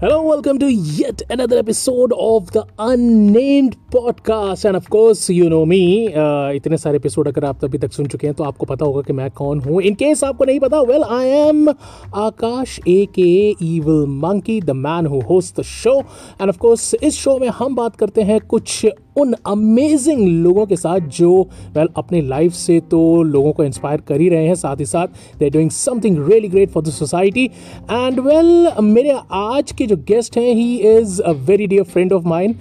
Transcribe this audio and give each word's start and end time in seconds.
Hello, 0.00 0.22
welcome 0.22 0.58
to 0.58 0.66
yet 0.66 1.20
another 1.28 1.58
episode 1.58 2.10
of 2.16 2.52
the 2.52 2.66
Unnamed 2.78 3.76
Podcast. 3.90 4.64
And 4.64 4.74
of 4.74 4.88
course, 4.88 5.28
you 5.28 5.50
know 5.50 5.66
me. 5.66 5.80
Uh, 6.14 6.52
इतने 6.56 6.76
सारे 6.76 6.96
episode 6.96 7.28
अगर 7.28 7.44
आप 7.44 7.64
अभी 7.64 7.78
तक 7.78 7.92
सुन 7.92 8.06
चुके 8.06 8.26
हैं 8.26 8.36
तो 8.36 8.44
आपको 8.44 8.66
पता 8.66 8.84
होगा 8.84 9.02
कि 9.06 9.12
मैं 9.12 9.30
कौन 9.40 9.60
हूँ 9.60 9.82
इन 9.82 9.94
केस 9.94 10.24
आपको 10.24 10.44
नहीं 10.44 10.60
पता 10.60 10.80
well 10.90 11.04
I 11.04 11.28
I'm 11.28 11.68
Akash 11.68 12.78
A 12.88 13.04
K 13.14 13.28
evil 13.66 14.06
monkey 14.24 14.60
the 14.60 14.76
man 14.86 15.06
who 15.06 15.20
host 15.30 15.60
the 15.60 15.64
show 15.72 15.98
and 16.40 16.48
of 16.48 16.58
course 16.58 16.94
इस 17.02 17.18
शो 17.18 17.38
में 17.38 17.48
हम 17.58 17.74
बात 17.74 17.96
करते 17.96 18.22
हैं 18.22 18.40
कुछ 18.54 18.84
उन 19.16 19.34
अमेजिंग 19.46 20.28
लोगों 20.28 20.66
के 20.66 20.76
साथ 20.76 21.00
जो 21.00 21.30
वेल 21.40 21.86
well, 21.86 21.98
अपनी 21.98 22.20
लाइफ 22.20 22.52
से 22.52 22.80
तो 22.80 23.22
लोगों 23.22 23.52
को 23.52 23.64
इंस्पायर 23.64 24.00
कर 24.00 24.20
ही 24.20 24.28
रहे 24.28 24.46
हैं। 24.46 24.54
साथ 24.54 24.76
ही 24.76 24.86
साथ 24.86 25.06
they 25.38 25.44
are 25.44 25.50
doing 25.50 25.70
something 25.70 26.28
really 26.28 26.48
great 26.48 26.70
for 26.70 26.82
the 26.82 26.86
society 26.86 27.44
and 27.90 28.20
well 28.20 28.72
मेरे 28.80 29.18
आज 29.32 29.72
के 29.72 29.86
जो 29.86 29.96
गेस्ट 29.96 30.38
हैं 30.38 30.54
he 30.54 30.76
is 30.76 31.22
a 31.22 31.30
very 31.30 31.66
dear 31.66 31.82
friend 31.82 32.12
of 32.12 32.24
mind 32.24 32.54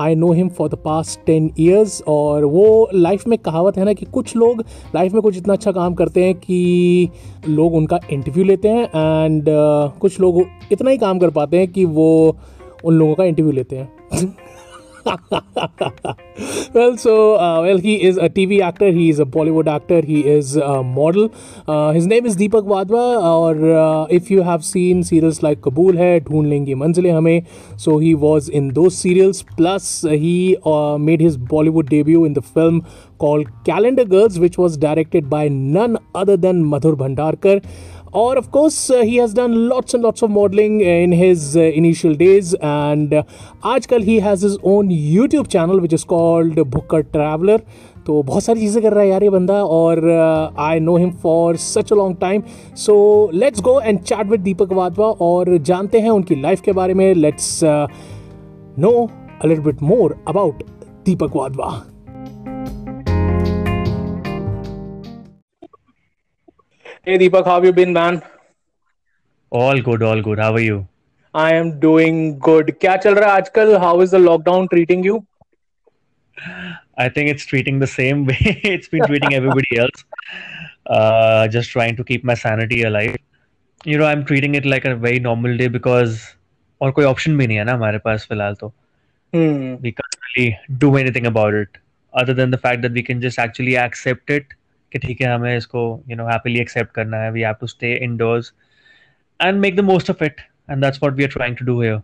I 0.00 0.14
know 0.14 0.32
him 0.32 0.48
for 0.48 0.68
the 0.68 0.74
past 0.74 1.20
ten 1.26 1.50
years 1.60 2.02
और 2.08 2.44
वो 2.44 2.88
लाइफ 2.94 3.26
में 3.28 3.38
कहावत 3.38 3.76
है 3.78 3.84
ना 3.84 3.92
कि 3.92 4.06
कुछ 4.06 4.36
लोग 4.36 4.64
लाइफ 4.94 5.12
में 5.12 5.22
कुछ 5.22 5.36
इतना 5.36 5.52
अच्छा 5.52 5.72
काम 5.72 5.94
करते 5.94 6.24
हैं 6.24 6.34
कि 6.34 7.08
लोग 7.48 7.74
उनका 7.74 8.00
इंटरव्यू 8.10 8.44
लेते 8.44 8.68
हैं 8.68 8.84
एंड 8.84 9.42
uh, 9.42 9.98
कुछ 9.98 10.20
लोग 10.20 10.42
इतना 10.72 10.90
ही 10.90 10.98
काम 10.98 11.18
कर 11.18 11.30
पाते 11.30 11.58
हैं 11.58 11.68
कि 11.68 11.84
वो 11.84 12.36
उन 12.84 12.94
लोगों 12.94 13.14
का 13.14 13.24
इंटरव्यू 13.24 13.52
लेते 13.52 13.76
हैं। 13.76 13.92
well, 16.74 16.96
so 16.96 17.38
uh, 17.38 17.62
well, 17.62 17.78
he 17.78 18.02
is 18.02 18.16
a 18.16 18.28
TV 18.28 18.60
actor. 18.60 18.90
He 18.90 19.08
is 19.08 19.18
a 19.18 19.24
Bollywood 19.24 19.66
actor. 19.66 20.00
He 20.02 20.26
is 20.26 20.56
a 20.56 20.82
model. 20.82 21.32
Uh, 21.66 21.92
his 21.92 22.06
name 22.06 22.26
is 22.26 22.36
Deepak 22.36 22.64
Wadhwa. 22.64 23.22
Or 23.22 23.74
uh, 23.74 24.06
if 24.10 24.30
you 24.30 24.42
have 24.42 24.64
seen 24.64 25.02
serials 25.02 25.42
like 25.42 25.60
Qubool 25.60 25.96
Hai, 25.96 26.20
Dhoond 26.20 26.48
Lengi 26.52 26.74
Manzile 26.74 27.10
Hame, 27.14 27.46
so 27.76 27.98
he 27.98 28.14
was 28.14 28.48
in 28.48 28.74
those 28.74 28.96
serials. 28.96 29.42
Plus, 29.42 30.02
he 30.02 30.58
uh, 30.64 30.98
made 30.98 31.20
his 31.20 31.38
Bollywood 31.38 31.88
debut 31.88 32.24
in 32.24 32.34
the 32.34 32.42
film 32.42 32.86
called 33.18 33.48
Calendar 33.64 34.04
Girls, 34.04 34.38
which 34.38 34.58
was 34.58 34.76
directed 34.76 35.30
by 35.30 35.48
none 35.48 35.98
other 36.14 36.36
than 36.36 36.64
Madhur 36.64 36.94
Bhandarkar. 36.94 37.64
और 38.14 38.38
of 38.38 38.48
course 38.50 38.90
he 38.90 39.16
has 39.16 39.34
done 39.36 39.50
lots 39.50 39.94
and 39.94 40.04
lots 40.04 40.24
of 40.24 40.30
modelling 40.30 40.82
in 40.82 41.12
his 41.12 41.56
initial 41.56 42.16
days 42.16 42.54
and 42.56 43.14
आजकल 43.64 44.02
he 44.02 44.18
has 44.18 44.46
his 44.46 44.56
own 44.64 44.90
YouTube 44.90 45.46
channel 45.46 45.80
which 45.80 45.94
is 45.94 46.06
called 46.06 46.60
Bhukkar 46.60 47.00
traveller 47.02 47.62
तो 48.06 48.22
बहुत 48.22 48.42
सारी 48.42 48.60
चीज़ें 48.60 48.82
कर 48.82 48.92
रहा 48.92 49.02
है 49.02 49.08
यार 49.08 49.22
ये 49.22 49.30
बंदा 49.30 49.54
और 49.64 50.10
I 50.58 50.80
know 50.80 50.96
him 50.96 51.10
for 51.10 51.56
such 51.56 51.92
a 51.92 51.96
long 51.96 52.16
time 52.20 52.42
so 52.76 53.30
let's 53.34 53.60
go 53.60 53.80
and 53.80 54.00
chat 54.00 54.26
with 54.26 54.40
Deepak 54.40 54.72
Wadhwa 54.72 55.06
और 55.06 55.56
जानते 55.58 56.00
हैं 56.00 56.10
उनकी 56.10 56.34
लाइफ 56.34 56.60
के 56.60 56.72
बारे 56.72 56.94
में. 56.94 57.14
Let's 57.14 57.60
know 57.64 59.08
a 59.42 59.46
little 59.46 59.62
bit 59.62 59.82
more 59.82 60.16
about 60.28 60.62
Deepak 61.06 61.36
Wadhwa 61.36 61.82
Hey 66.99 67.17
Deepak, 67.17 67.45
how 67.45 67.55
have 67.55 67.65
you 67.65 67.71
been, 67.73 67.93
man? 67.93 68.21
All 69.51 69.79
good, 69.81 70.01
all 70.03 70.21
good. 70.21 70.39
How 70.39 70.53
are 70.53 70.59
you? 70.59 70.87
I 71.33 71.53
am 71.53 71.69
doing 71.79 72.17
good. 72.47 72.71
क्या 72.81 72.95
चल 73.05 73.15
रहा 73.15 73.31
है 73.31 73.35
आजकल? 73.41 73.75
How 73.83 73.93
is 74.05 74.11
the 74.11 74.19
lockdown 74.19 74.67
treating 74.73 75.03
you? 75.03 75.17
I 76.97 77.09
think 77.09 77.29
it's 77.29 77.45
treating 77.45 77.79
the 77.79 77.87
same 77.87 78.25
way 78.25 78.59
it's 78.63 78.87
been 78.87 79.05
treating 79.05 79.33
everybody 79.33 79.77
else. 79.77 80.03
Uh, 80.85 81.47
just 81.47 81.69
trying 81.71 81.95
to 81.97 82.03
keep 82.03 82.23
my 82.23 82.33
sanity 82.33 82.83
alive. 82.83 83.15
You 83.85 83.97
know, 83.97 84.05
I'm 84.05 84.25
treating 84.25 84.55
it 84.55 84.65
like 84.65 84.85
a 84.85 84.95
very 84.95 85.19
normal 85.19 85.57
day 85.57 85.67
because 85.67 86.17
और 86.81 86.91
कोई 86.91 87.05
option 87.05 87.37
भी 87.37 87.47
नहीं 87.47 87.57
है 87.57 87.63
ना 87.63 87.73
हमारे 87.73 87.97
पास 88.07 88.25
फिलहाल 88.29 88.55
तो 88.63 88.73
Hmm. 89.35 89.71
we 89.83 89.91
can't 89.95 90.15
really 90.25 90.57
do 90.81 90.89
anything 90.99 91.25
about 91.29 91.55
it 91.61 91.77
other 92.21 92.33
than 92.39 92.51
the 92.55 92.59
fact 92.65 92.81
that 92.83 92.93
we 92.97 93.01
can 93.07 93.21
just 93.23 93.39
actually 93.43 93.73
accept 93.83 94.29
it 94.35 94.53
कि 94.92 94.98
ठीक 94.98 95.20
है 95.20 95.34
हमें 95.34 95.56
इसको 95.56 95.82
यू 96.08 96.16
नो 96.16 96.26
हैप्पीली 96.26 96.60
एक्सेप्ट 96.60 96.94
करना 96.94 97.22
है 97.22 97.30
we 97.32 97.42
have 97.42 97.54
to 97.60 97.66
stay 97.66 97.94
indoors 98.04 98.52
and 99.40 99.60
make 99.60 99.76
the 99.76 99.80
most 99.90 100.10
of 100.10 100.24
it 100.24 100.40
and 100.70 100.84
that's 100.84 101.02
what 101.02 101.16
we 101.16 101.24
are 101.24 101.30
trying 101.30 101.56
to 101.56 101.64
do 101.64 101.80
here 101.82 102.00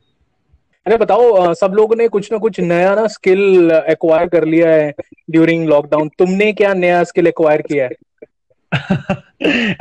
अरे 0.87 0.97
बताओ 0.97 1.53
सब 1.55 1.73
लोगों 1.77 1.97
ने 1.97 2.07
कुछ 2.09 2.33
ना 2.33 2.39
कुछ 2.39 2.59
नया 2.61 2.95
ना 2.95 3.07
स्किल 3.13 3.71
एक्वायर 3.91 4.29
कर 4.29 4.45
लिया 4.45 4.71
है 4.71 4.93
ड्यूरिंग 5.31 5.69
लॉकडाउन 5.69 6.09
तुमने 6.19 6.53
क्या 6.53 6.75
नया 6.75 7.03
स्किल 7.05 7.27
एक्वायर 7.27 7.63
किया 7.63 7.85
है? 7.85 7.95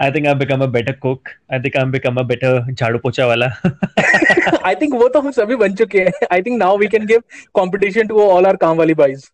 I 0.02 0.12
think 0.12 0.28
I 0.28 0.34
become 0.36 0.62
a 0.62 0.66
better 0.76 0.92
cook 1.02 1.30
I 1.54 1.60
think 1.60 1.78
I 1.78 1.86
become 1.92 2.16
a 2.16 2.24
better 2.24 2.74
झाड़ू 2.74 3.00
पोछा 3.00 3.26
वाला. 3.26 3.46
आई 4.66 4.76
थिंक 4.76 4.94
वो 4.94 5.08
तो 5.08 5.22
हम 5.22 5.32
सभी 5.32 5.56
बन 5.56 5.76
चुके 5.76 6.00
हैं. 6.00 6.28
I 6.32 6.42
think 6.42 6.58
now 6.60 6.78
we 6.78 6.88
can 6.88 7.06
give 7.06 7.22
competition 7.56 8.08
to 8.08 8.22
all 8.22 8.46
our 8.46 8.56
काम 8.56 8.78
वाली 8.78 8.94
बॉयज़ 8.94 9.26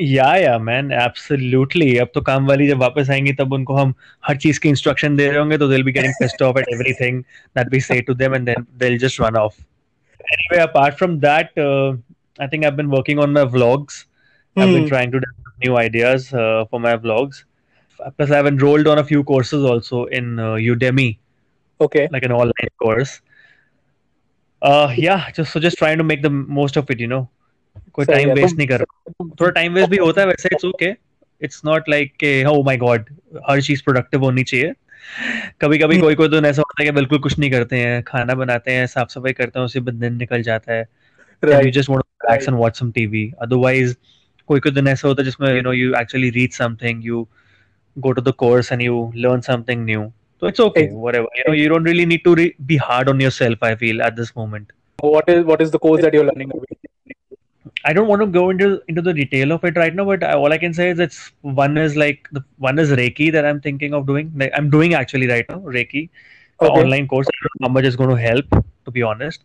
या 0.00 0.34
या 0.36 0.58
मैन 0.58 0.90
एब्सोल्युटली 0.92 1.96
अब 1.98 2.10
तो 2.14 2.20
काम 2.28 2.46
वाली 2.48 2.66
जब 2.68 2.78
वापस 2.80 3.10
आएँगी 3.10 3.32
तब 3.40 3.52
उनको 3.52 3.74
हम 3.76 3.94
हर 4.26 4.36
चीज़ 4.36 4.60
के 4.60 4.68
इंस्ट्रक्शन 4.68 5.16
दे 5.16 5.26
रहे 5.28 5.38
होंगे 5.38 5.58
तो 5.58 5.68
they 5.68 5.74
will 5.74 5.84
be 5.84 5.92
getting 5.92 6.12
pissed 6.20 6.42
off 6.42 6.58
at 6.58 6.68
everything 6.74 7.22
that 7.56 7.72
we 7.72 7.80
say 7.80 8.00
to 8.00 8.14
them 8.14 8.34
and 8.34 8.46
then 8.46 8.66
they 8.78 8.88
will 8.88 8.98
just 8.98 9.20
run 9.20 9.36
off 9.36 9.60
anyway 10.32 10.62
apart 10.62 10.94
from 10.98 11.18
that 11.20 11.58
I 11.58 12.48
think 12.48 12.64
I 12.64 12.68
have 12.68 12.76
been 12.76 12.86
working 12.96 13.20
on 13.20 13.30
my 13.30 13.44
vlogs 13.56 14.06
I 14.56 14.64
have 14.64 14.74
been 14.74 14.88
trying 14.88 15.12
to 15.12 15.18
develop 15.18 15.54
new 15.64 15.76
ideas 15.76 16.28
for 16.34 16.80
my 16.80 16.96
vlogs 17.06 17.44
plus 18.00 18.30
i've 18.30 18.46
enrolled 18.46 18.86
on 18.86 18.98
a 18.98 19.04
few 19.04 19.22
courses 19.24 19.64
also 19.64 20.04
in 20.06 20.38
uh, 20.38 20.54
udemy. 20.74 21.18
Okay. 21.80 22.08
Like 22.10 22.24
an 22.24 22.32
online 22.32 22.70
course. 22.82 23.20
Uh 24.62 24.92
yeah 24.96 25.30
just 25.32 25.52
so 25.52 25.60
just 25.60 25.78
trying 25.78 25.98
to 25.98 26.04
make 26.04 26.22
the 26.22 26.30
most 26.30 26.76
of 26.76 26.90
it 26.90 27.00
you 27.00 27.26
कोई 27.94 28.06
time 28.06 28.30
waste 28.34 28.56
नहीं 28.56 28.66
कर 28.68 28.78
रहा 28.80 28.97
थोड़ा 29.20 29.50
time 29.50 29.74
waste 29.74 29.90
भी 29.90 29.96
होता 29.96 30.20
है 30.20 30.26
वैसे 30.26 30.48
it's 30.52 30.64
okay 30.64 30.92
it's 31.40 31.60
not 31.64 31.88
like 31.88 32.12
के 32.20 32.32
ओ 32.44 32.62
माय 32.64 32.76
गॉड 32.76 33.08
हर 33.48 33.60
चीज़ 33.62 33.82
प्रोडक्टिव 33.84 34.24
होनी 34.24 34.42
चाहिए। 34.44 34.72
कभी 35.60 35.78
कभी 35.78 35.94
हम्म। 35.94 36.04
कोई 36.04 36.14
कोई 36.14 36.28
तो 36.28 36.40
ऐसा 36.46 36.62
होता 36.62 36.82
है 36.82 36.84
कि 36.86 36.92
बिल्कुल 36.92 37.18
कुछ 37.18 37.38
नहीं 37.38 37.50
करते 37.50 37.76
हैं 37.76 38.02
खाना 38.06 38.34
बनाते 38.34 38.72
हैं 38.72 38.86
साफ़ 38.86 39.08
सफ़ाई 39.12 39.32
करते 39.32 39.58
हैं 39.58 39.64
उसी 39.66 39.80
बंद 39.80 40.00
दिन 40.00 40.14
निकल 40.16 40.42
जाता 40.42 40.72
है। 40.72 40.80
You 41.64 41.70
just 41.70 41.90
want 41.90 42.02
to 42.02 42.26
relax 42.26 42.48
and 42.48 42.56
watch 42.58 42.78
some 42.78 42.90
TV 42.92 43.30
otherwise 43.42 43.94
कोई 44.48 44.60
कोई 44.60 44.72
दिन 44.72 44.88
ऐसा 44.88 45.08
होता 45.08 45.22
है 45.22 45.24
जिसमें 45.24 45.54
you 45.54 45.62
know 45.62 45.72
you 45.72 45.94
actually 46.00 46.30
read 46.30 46.52
something 46.52 47.04
you 47.06 47.26
go 47.96 48.12
to 48.12 48.22
the 48.22 48.34
course 48.38 48.72
and 48.72 48.82
you 48.82 49.10
learn 49.16 49.40
something 49.50 49.84
new 49.84 50.10
तो 50.42 50.48
it's 50.48 50.60
okay 50.60 50.86
whatever 50.94 51.38
you 51.38 51.44
know 51.48 51.54
you 51.54 51.68
don't 51.68 51.86
really 51.86 52.06
need 52.06 52.24
to 52.24 52.36
be 52.62 52.76
hard 52.82 53.08
on 53.08 53.20
yourself 53.22 53.64
I 53.64 53.74
feel 53.76 54.00
at 54.00 54.14
this 54.14 54.32
moment 54.36 54.72
what 54.98 55.28
is 55.32 55.44
what 55.44 55.60
is 55.62 55.68
the 55.70 55.78
course 55.82 56.00
that 56.02 56.14
you're 56.14 56.24
learning? 56.28 56.48
I 57.85 57.93
don't 57.93 58.07
want 58.07 58.21
to 58.21 58.27
go 58.27 58.49
into 58.49 58.81
into 58.87 59.01
the 59.01 59.13
detail 59.13 59.51
of 59.53 59.63
it 59.63 59.77
right 59.77 59.93
now, 59.93 60.05
but 60.05 60.23
I, 60.23 60.33
all 60.33 60.51
I 60.51 60.57
can 60.57 60.73
say 60.73 60.89
is 60.89 60.99
it's 60.99 61.31
one 61.41 61.77
is 61.77 61.95
like 61.95 62.27
the 62.31 62.43
one 62.57 62.79
is 62.79 62.91
Reiki 62.91 63.31
that 63.31 63.45
I'm 63.45 63.59
thinking 63.61 63.93
of 63.93 64.05
doing. 64.07 64.31
Like, 64.35 64.51
I'm 64.55 64.69
doing 64.69 64.93
actually 64.93 65.27
right 65.27 65.45
now 65.49 65.59
Reiki, 65.59 66.09
a 66.61 66.67
Okay. 66.67 66.81
online 66.81 67.07
course. 67.07 67.27
I 67.27 67.37
don't 67.43 67.61
know 67.61 67.67
how 67.67 67.73
much 67.73 67.85
is 67.85 67.95
going 67.95 68.09
to 68.09 68.21
help, 68.21 68.45
to 68.85 68.91
be 68.91 69.01
honest. 69.03 69.43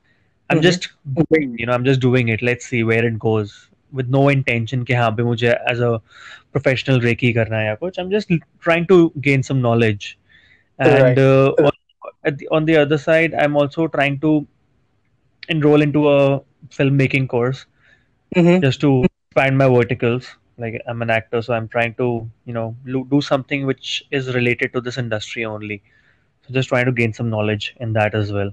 I'm 0.51 0.61
Mhm. 0.61 0.61
just 0.61 0.89
doing, 1.15 1.55
you 1.59 1.67
know, 1.67 1.73
I'm 1.73 1.85
just 1.85 2.01
doing 2.01 2.29
it. 2.29 2.43
Let's 2.43 2.67
see 2.67 2.83
where 2.85 3.05
it 3.05 3.19
goes 3.19 3.69
with 3.93 4.09
no 4.09 4.29
intention 4.29 4.85
कि 4.85 4.95
हाँ 4.95 5.15
भी 5.17 5.23
मुझे 5.25 5.55
as 5.73 5.81
a 5.81 5.93
professional 6.53 7.01
Reiki 7.01 7.33
करना 7.35 7.57
है 7.59 7.67
या 7.67 7.75
कुछ. 7.83 7.99
I'm 7.99 8.11
just 8.11 8.33
trying 8.69 8.87
to 8.93 8.99
gain 9.29 9.43
some 9.43 9.61
knowledge. 9.61 10.19
And 10.79 11.19
Right. 11.19 11.19
uh, 11.19 11.53
on, 11.61 11.71
at 12.25 12.39
the, 12.39 12.49
on 12.51 12.65
the 12.65 12.77
other 12.77 12.99
side, 12.99 13.35
I'm 13.35 13.57
also 13.57 13.87
trying 13.89 14.19
to 14.21 14.47
enroll 15.49 15.81
into 15.83 16.09
a 16.09 16.41
filmmaking 16.71 17.29
course 17.29 17.67
just 18.61 18.81
to 18.81 19.05
expand 19.05 19.59
my 19.59 19.69
verticals. 19.69 20.29
Like 20.59 20.83
I'm 20.87 21.03
an 21.03 21.11
actor, 21.11 21.41
so 21.41 21.55
I'm 21.55 21.69
trying 21.69 21.95
to, 21.95 22.29
you 22.45 22.53
know, 22.53 22.75
lo- 22.85 23.05
do 23.05 23.21
something 23.21 23.67
which 23.67 24.05
is 24.11 24.35
related 24.35 24.73
to 24.73 24.81
this 24.81 24.99
industry 24.99 25.45
only. 25.45 25.83
So 26.49 26.55
just 26.55 26.69
trying 26.69 26.87
to 26.87 26.93
gain 26.93 27.13
some 27.13 27.31
knowledge 27.31 27.75
in 27.81 27.93
that 28.01 28.15
as 28.23 28.33
well. 28.39 28.51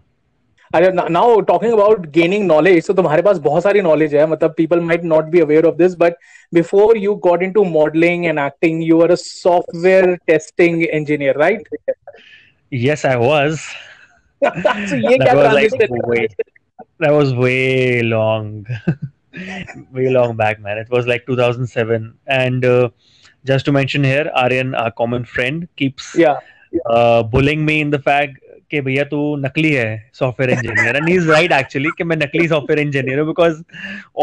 अरे 0.73 0.91
now 1.09 1.39
talking 1.47 1.73
about 1.73 2.05
gaining 2.13 2.45
knowledge 2.47 2.87
तो 2.87 2.93
तुम्हारे 2.93 3.21
पास 3.21 3.37
बहुत 3.47 3.63
सारी 3.63 3.81
knowledge 3.81 4.15
है 4.15 4.25
मतलब 4.27 4.53
people 4.57 4.79
might 4.89 5.03
not 5.03 5.25
be 5.35 5.39
aware 5.39 5.65
of 5.65 5.75
this 5.77 5.95
but 5.99 6.15
before 6.53 6.97
you 6.97 7.13
got 7.25 7.43
into 7.43 7.63
modelling 7.63 8.25
and 8.25 8.39
acting 8.39 8.83
you 8.83 9.01
are 9.01 9.11
a 9.11 9.15
software 9.23 10.13
testing 10.27 10.83
engineer 10.83 11.37
right 11.37 11.67
Yes, 12.71 13.05
I 13.05 13.15
was. 13.23 13.65
so 14.43 14.95
ये 14.95 15.17
That 15.17 15.23
क्या 15.23 15.33
was 15.33 15.53
like 15.57 15.75
transition 15.77 16.01
way, 16.11 16.27
that 17.03 17.13
was 17.17 17.33
way 17.43 18.01
long, 18.13 18.49
way 19.92 20.08
long 20.10 20.36
back, 20.36 20.60
man. 20.60 20.78
It 20.78 20.90
was 20.90 21.06
like 21.06 21.26
2007. 21.26 22.14
And 22.26 22.64
uh, 22.64 22.90
just 23.44 23.64
to 23.66 23.72
mention 23.72 24.04
here, 24.04 24.30
Aryan, 24.34 24.74
our 24.74 24.90
common 24.90 25.24
friend, 25.24 25.68
keeps 25.76 26.14
या 26.14 26.36
uh, 26.90 27.22
bullying 27.22 27.64
me 27.64 27.80
in 27.80 27.90
the 27.90 27.98
fact 27.98 28.38
कि 28.70 28.80
भैया 28.80 29.04
तू 29.04 29.36
नकली 29.36 29.72
है 29.72 30.10
software 30.14 30.50
engineer 30.50 30.96
and 30.96 31.08
he 31.08 31.14
is 31.14 31.30
right 31.30 31.52
actually 31.52 31.88
कि 31.98 32.04
मैं 32.04 32.16
नकली 32.16 32.48
software 32.48 32.80
engineer 32.80 33.18
हूँ 33.18 33.26
because 33.26 33.62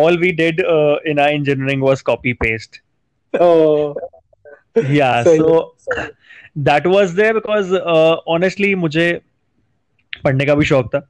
all 0.01 0.17
we 0.17 0.31
did 0.31 0.59
in 1.07 1.19
our 1.19 1.29
engineering 1.29 1.83
was 1.83 2.01
copy 2.11 2.33
paste 2.43 2.81
yeah 4.95 5.23
so 5.23 5.73
that 6.67 6.87
was 6.93 7.13
there 7.19 7.33
because 7.37 7.73
uh, 7.73 8.15
honestly 8.35 8.73
मुझे 8.75 9.07
पढ़ने 10.23 10.45
का 10.45 10.55
भी 10.55 10.65
शौक 10.65 10.95
था 10.95 11.07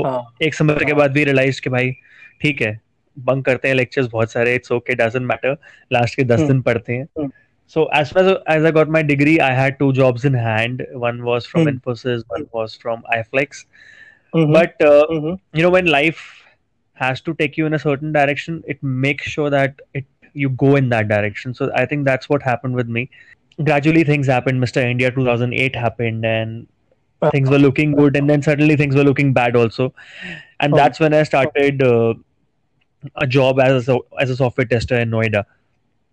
एक 0.42 0.54
समय 0.54 0.84
के 0.86 0.92
बाद 0.92 1.12
भी 1.12 1.24
रियलाइज़ 1.24 1.60
कि 1.62 1.70
भाई 1.70 1.90
ठीक 2.42 2.62
है 2.62 2.78
बंक 3.18 3.44
करते 3.46 3.68
हैं 3.68 3.74
लेक्चर्स 3.74 4.06
बहुत 4.12 4.32
सारे 4.32 4.54
it's 4.54 4.72
okay 4.72 4.94
doesn't 4.94 5.26
matter 5.28 5.56
last 5.92 6.16
के 6.16 6.24
दस 6.24 6.40
दिन 6.40 6.60
पढ़ते 6.62 6.92
हैं 6.92 7.28
so 7.68 7.84
as 7.98 8.10
far 8.12 8.22
as, 8.22 8.36
as 8.46 8.64
i 8.64 8.70
got 8.70 8.90
my 8.96 9.02
degree 9.02 9.40
i 9.40 9.52
had 9.52 9.78
two 9.78 9.92
jobs 9.92 10.24
in 10.24 10.34
hand 10.34 10.82
one 11.04 11.24
was 11.28 11.46
from 11.52 11.64
mm. 11.64 11.72
infosys 11.72 12.20
one 12.34 12.44
was 12.52 12.76
from 12.82 13.00
iflex 13.14 13.64
mm-hmm. 14.32 14.52
but 14.52 14.84
uh, 14.90 15.06
mm-hmm. 15.14 15.34
you 15.52 15.64
know 15.64 15.70
when 15.76 15.86
life 15.86 16.20
has 17.04 17.20
to 17.20 17.34
take 17.40 17.56
you 17.56 17.66
in 17.66 17.74
a 17.74 17.80
certain 17.86 18.12
direction 18.12 18.62
it 18.74 18.80
makes 18.82 19.32
sure 19.36 19.50
that 19.50 19.82
it 19.94 20.06
you 20.34 20.48
go 20.50 20.76
in 20.76 20.88
that 20.90 21.08
direction 21.08 21.54
so 21.54 21.70
i 21.74 21.84
think 21.84 22.04
that's 22.04 22.28
what 22.28 22.42
happened 22.42 22.82
with 22.82 22.94
me 22.98 23.08
gradually 23.64 24.04
things 24.04 24.26
happened 24.26 24.62
mr 24.62 24.82
india 24.82 25.10
2008 25.10 25.74
happened 25.74 26.24
and 26.24 26.66
uh-huh. 27.22 27.30
things 27.30 27.48
were 27.48 27.58
looking 27.58 27.92
good 27.92 28.16
and 28.16 28.28
then 28.28 28.42
suddenly 28.42 28.76
things 28.76 28.94
were 28.94 29.04
looking 29.04 29.32
bad 29.32 29.56
also 29.56 29.92
and 30.60 30.74
oh. 30.74 30.76
that's 30.76 31.00
when 31.00 31.14
i 31.14 31.22
started 31.22 31.82
uh, 31.82 32.14
a 33.16 33.26
job 33.26 33.60
as 33.60 33.88
a, 33.88 33.98
as 34.18 34.30
a 34.30 34.36
software 34.36 34.66
tester 34.66 34.98
in 34.98 35.10
Noida 35.10 35.44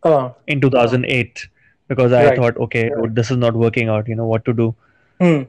uh, 0.04 0.32
in 0.48 0.62
2008 0.62 1.48
because 1.88 2.12
I 2.12 2.26
right. 2.26 2.38
thought, 2.38 2.58
okay, 2.58 2.90
right. 2.90 3.14
this 3.14 3.32
is 3.32 3.38
not 3.38 3.54
working 3.54 3.90
out. 3.90 4.08
You 4.08 4.16
know 4.16 4.26
what 4.26 4.46
to 4.46 4.54
do. 4.54 4.76
Hmm. 5.20 5.44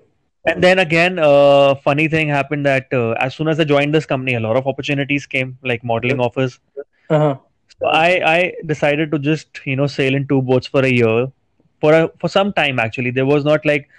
And 0.46 0.62
then 0.62 0.78
again, 0.78 1.18
uh, 1.18 1.74
funny 1.76 2.06
thing 2.06 2.28
happened 2.28 2.66
that 2.66 2.92
uh, 2.92 3.12
as 3.12 3.34
soon 3.34 3.48
as 3.48 3.58
I 3.58 3.64
joined 3.64 3.94
this 3.94 4.04
company, 4.04 4.34
a 4.34 4.40
lot 4.40 4.56
of 4.56 4.66
opportunities 4.66 5.26
came, 5.26 5.58
like 5.62 5.82
modeling 5.82 6.20
offers. 6.20 6.60
Uh-huh. 7.08 7.36
So 7.80 7.86
I 7.86 8.34
I 8.34 8.52
decided 8.66 9.10
to 9.12 9.18
just 9.18 9.60
you 9.64 9.76
know 9.76 9.86
sail 9.86 10.14
in 10.14 10.28
two 10.28 10.42
boats 10.42 10.66
for 10.66 10.84
a 10.84 10.90
year, 10.90 11.28
for 11.83 11.93
a 11.93 12.07
for 12.21 12.29
some 12.29 12.53
time 12.53 12.79
actually. 12.79 13.11
There 13.11 13.25
was 13.25 13.45
not 13.45 13.65
like 13.65 13.89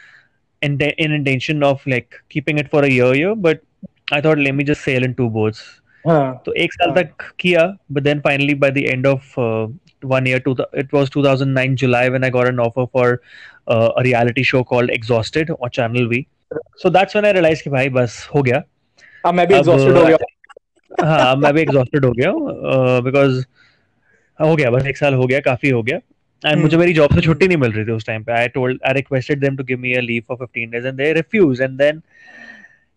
in, 0.63 0.81
in 0.81 1.13
intention 1.13 1.63
of 1.63 1.87
like 1.87 2.19
keeping 2.29 2.59
it 2.59 2.71
for 2.71 2.85
a 2.85 2.91
year 2.91 3.15
year, 3.15 3.35
but 3.35 3.61
I 4.13 4.21
thought 4.21 4.39
let 4.39 4.55
me 4.55 4.65
just 4.65 4.83
sail 4.89 5.11
in 5.11 5.15
two 5.15 5.31
boats. 5.39 5.63
तो 6.45 6.53
एक 6.53 6.73
साल 6.73 6.93
तक 7.03 7.23
किया 7.41 7.63
but 7.93 8.03
then 8.03 8.21
finally 8.21 8.55
by 8.55 8.71
the 8.71 8.79
end 8.79 9.07
of 9.07 9.35
one 10.05 10.27
year. 10.27 10.39
Two, 10.45 10.55
it 10.83 10.93
was 10.97 11.11
2009 11.15 11.75
July 11.81 12.09
when 12.09 12.25
I 12.25 12.31
got 12.37 12.49
an 12.51 12.61
offer 12.61 12.87
for 12.97 13.09
uh, 13.71 13.89
a 13.99 14.03
reality 14.05 14.43
show 14.43 14.63
called 14.71 14.91
Exhausted 14.91 15.51
on 15.51 15.71
Channel 15.71 16.09
V. 16.09 16.27
So 16.83 16.91
that's 16.91 17.15
when 17.15 17.27
I 17.29 17.33
realized 17.33 17.63
कि 17.63 17.71
भाई 17.71 17.89
बस 17.89 18.31
हो 18.35 18.43
गया. 18.43 18.63
अब 19.25 19.35
मैं 19.35 19.47
भी 19.47 19.55
exhausted 19.55 19.97
हो 19.97 20.05
गया. 20.07 20.17
हाँ 21.05 21.37
मैं 21.37 21.55
भी 21.55 21.65
exhausted 21.65 22.05
हो 22.05 22.13
गया 22.13 22.33
because 23.09 23.45
हो 24.41 24.57
गया 24.57 24.71
बस 24.71 24.87
एक 24.87 24.97
साल 24.97 25.15
हो 25.15 25.27
गया 25.27 25.41
काफी 25.41 25.71
हो 25.71 25.83
गया. 25.83 25.99
And 26.45 26.63
मुझे 26.63 26.77
मेरी 26.77 26.93
जॉब 26.93 27.15
से 27.15 27.21
छुट्टी 27.21 27.47
नहीं 27.49 27.57
मिल 27.59 27.73
रही 27.73 27.85
थी 27.85 27.93
उस 27.93 28.07
टाइम 28.07 28.23
पे. 28.25 28.33
I 28.43 28.49
told 28.53 28.79
I 28.91 28.93
requested 28.99 29.41
them 29.41 29.57
to 29.59 29.65
give 29.71 29.81
me 29.81 29.95
a 29.97 30.03
leave 30.05 30.25
for 30.27 30.37
15 30.37 30.71
days 30.71 30.87
and 30.91 31.03
they 31.03 31.13
refused 31.19 31.65
and 31.67 31.83
then 31.85 32.03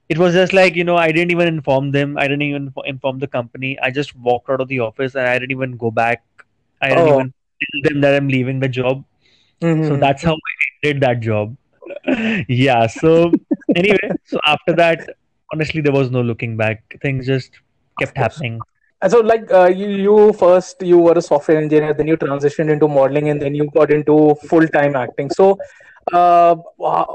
it 0.09 0.17
was 0.17 0.33
just 0.33 0.53
like 0.53 0.75
you 0.75 0.83
know 0.83 0.97
i 0.97 1.11
didn't 1.11 1.31
even 1.31 1.47
inform 1.47 1.91
them 1.91 2.17
i 2.17 2.27
didn't 2.27 2.47
even 2.47 2.73
inform 2.85 3.19
the 3.19 3.27
company 3.35 3.77
i 3.87 3.89
just 3.89 4.15
walked 4.15 4.49
out 4.49 4.61
of 4.65 4.67
the 4.67 4.79
office 4.79 5.15
and 5.15 5.27
i 5.27 5.37
didn't 5.39 5.51
even 5.51 5.77
go 5.77 5.91
back 5.91 6.23
i 6.81 6.89
didn't 6.89 7.07
oh. 7.07 7.13
even 7.13 7.33
tell 7.63 7.81
them 7.89 8.01
that 8.01 8.15
i'm 8.15 8.27
leaving 8.27 8.59
the 8.59 8.67
job 8.67 9.03
mm-hmm. 9.61 9.87
so 9.87 9.97
that's 9.97 10.23
how 10.23 10.33
i 10.33 10.55
did 10.83 10.99
that 10.99 11.19
job 11.19 11.55
yeah 12.47 12.85
so 12.87 13.31
anyway 13.75 14.11
so 14.25 14.39
after 14.45 14.73
that 14.73 15.09
honestly 15.53 15.81
there 15.81 15.93
was 15.93 16.11
no 16.11 16.21
looking 16.21 16.57
back 16.57 16.99
things 17.01 17.25
just 17.25 17.59
kept 17.99 18.17
happening 18.17 18.59
and 19.00 19.12
so 19.12 19.20
like 19.20 19.50
uh, 19.52 19.66
you, 19.66 19.88
you 19.88 20.32
first 20.32 20.82
you 20.82 20.98
were 20.98 21.12
a 21.12 21.22
software 21.22 21.58
engineer 21.58 21.94
then 21.94 22.08
you 22.08 22.16
transitioned 22.16 22.70
into 22.70 22.88
modeling 22.88 23.28
and 23.28 23.40
then 23.40 23.54
you 23.54 23.70
got 23.70 23.90
into 23.92 24.34
full-time 24.48 24.96
acting. 24.96 25.30
So 25.30 25.58
uh, 26.12 26.56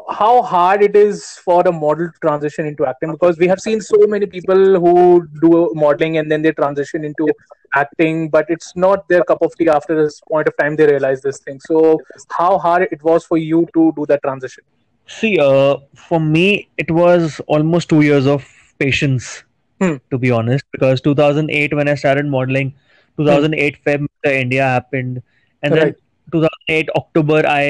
how 0.10 0.44
hard 0.44 0.84
it 0.84 0.96
is 0.96 1.26
for 1.44 1.62
a 1.68 1.72
model 1.72 2.10
to 2.12 2.20
transition 2.22 2.66
into 2.68 2.86
acting? 2.86 3.12
Because 3.12 3.38
we 3.38 3.48
have 3.48 3.60
seen 3.60 3.82
so 3.82 3.98
many 4.08 4.28
people 4.28 4.80
who 4.80 5.28
do 5.42 5.72
modeling 5.74 6.18
and 6.18 6.32
then 6.32 6.42
they 6.42 6.52
transition 6.52 7.04
into 7.04 7.28
acting 7.76 8.30
but 8.30 8.46
it's 8.50 8.76
not 8.76 9.08
their 9.10 9.24
cup 9.24 9.42
of 9.42 9.54
tea 9.58 9.68
after 9.68 10.04
this 10.04 10.22
point 10.22 10.48
of 10.48 10.56
time 10.58 10.76
they 10.76 10.86
realize 10.86 11.22
this 11.22 11.40
thing. 11.40 11.60
So 11.60 12.00
how 12.30 12.60
hard 12.60 12.88
it 12.92 13.04
was 13.04 13.26
for 13.26 13.38
you 13.38 13.68
to 13.74 13.92
do 13.96 14.06
that 14.06 14.22
transition? 14.24 14.64
See 15.08 15.38
uh, 15.38 15.78
for 15.96 16.20
me 16.22 16.70
it 16.78 16.90
was 16.90 17.42
almost 17.48 17.90
two 17.90 18.02
years 18.02 18.26
of 18.26 18.48
patience 18.80 19.44
hmm. 19.83 19.97
to 20.11 20.19
be 20.19 20.31
honest 20.31 20.65
because 20.73 21.01
2008 21.01 21.75
when 21.75 21.89
i 21.89 21.95
started 21.95 22.27
modeling 22.27 22.75
2008 23.17 23.77
hmm. 23.77 23.89
feb 23.89 24.07
india 24.33 24.65
happened 24.65 25.23
and 25.63 25.75
right. 25.75 25.81
then 25.81 25.95
2008 26.33 26.91
october 26.97 27.43
i 27.47 27.65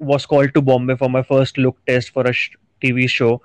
was 0.00 0.26
called 0.26 0.54
to 0.54 0.62
Bombay 0.62 0.96
for 0.96 1.08
my 1.08 1.22
first 1.22 1.58
look 1.58 1.76
test 1.86 2.10
for 2.10 2.26
a 2.26 2.32
sh- 2.32 2.56
TV 2.82 3.08
show, 3.08 3.40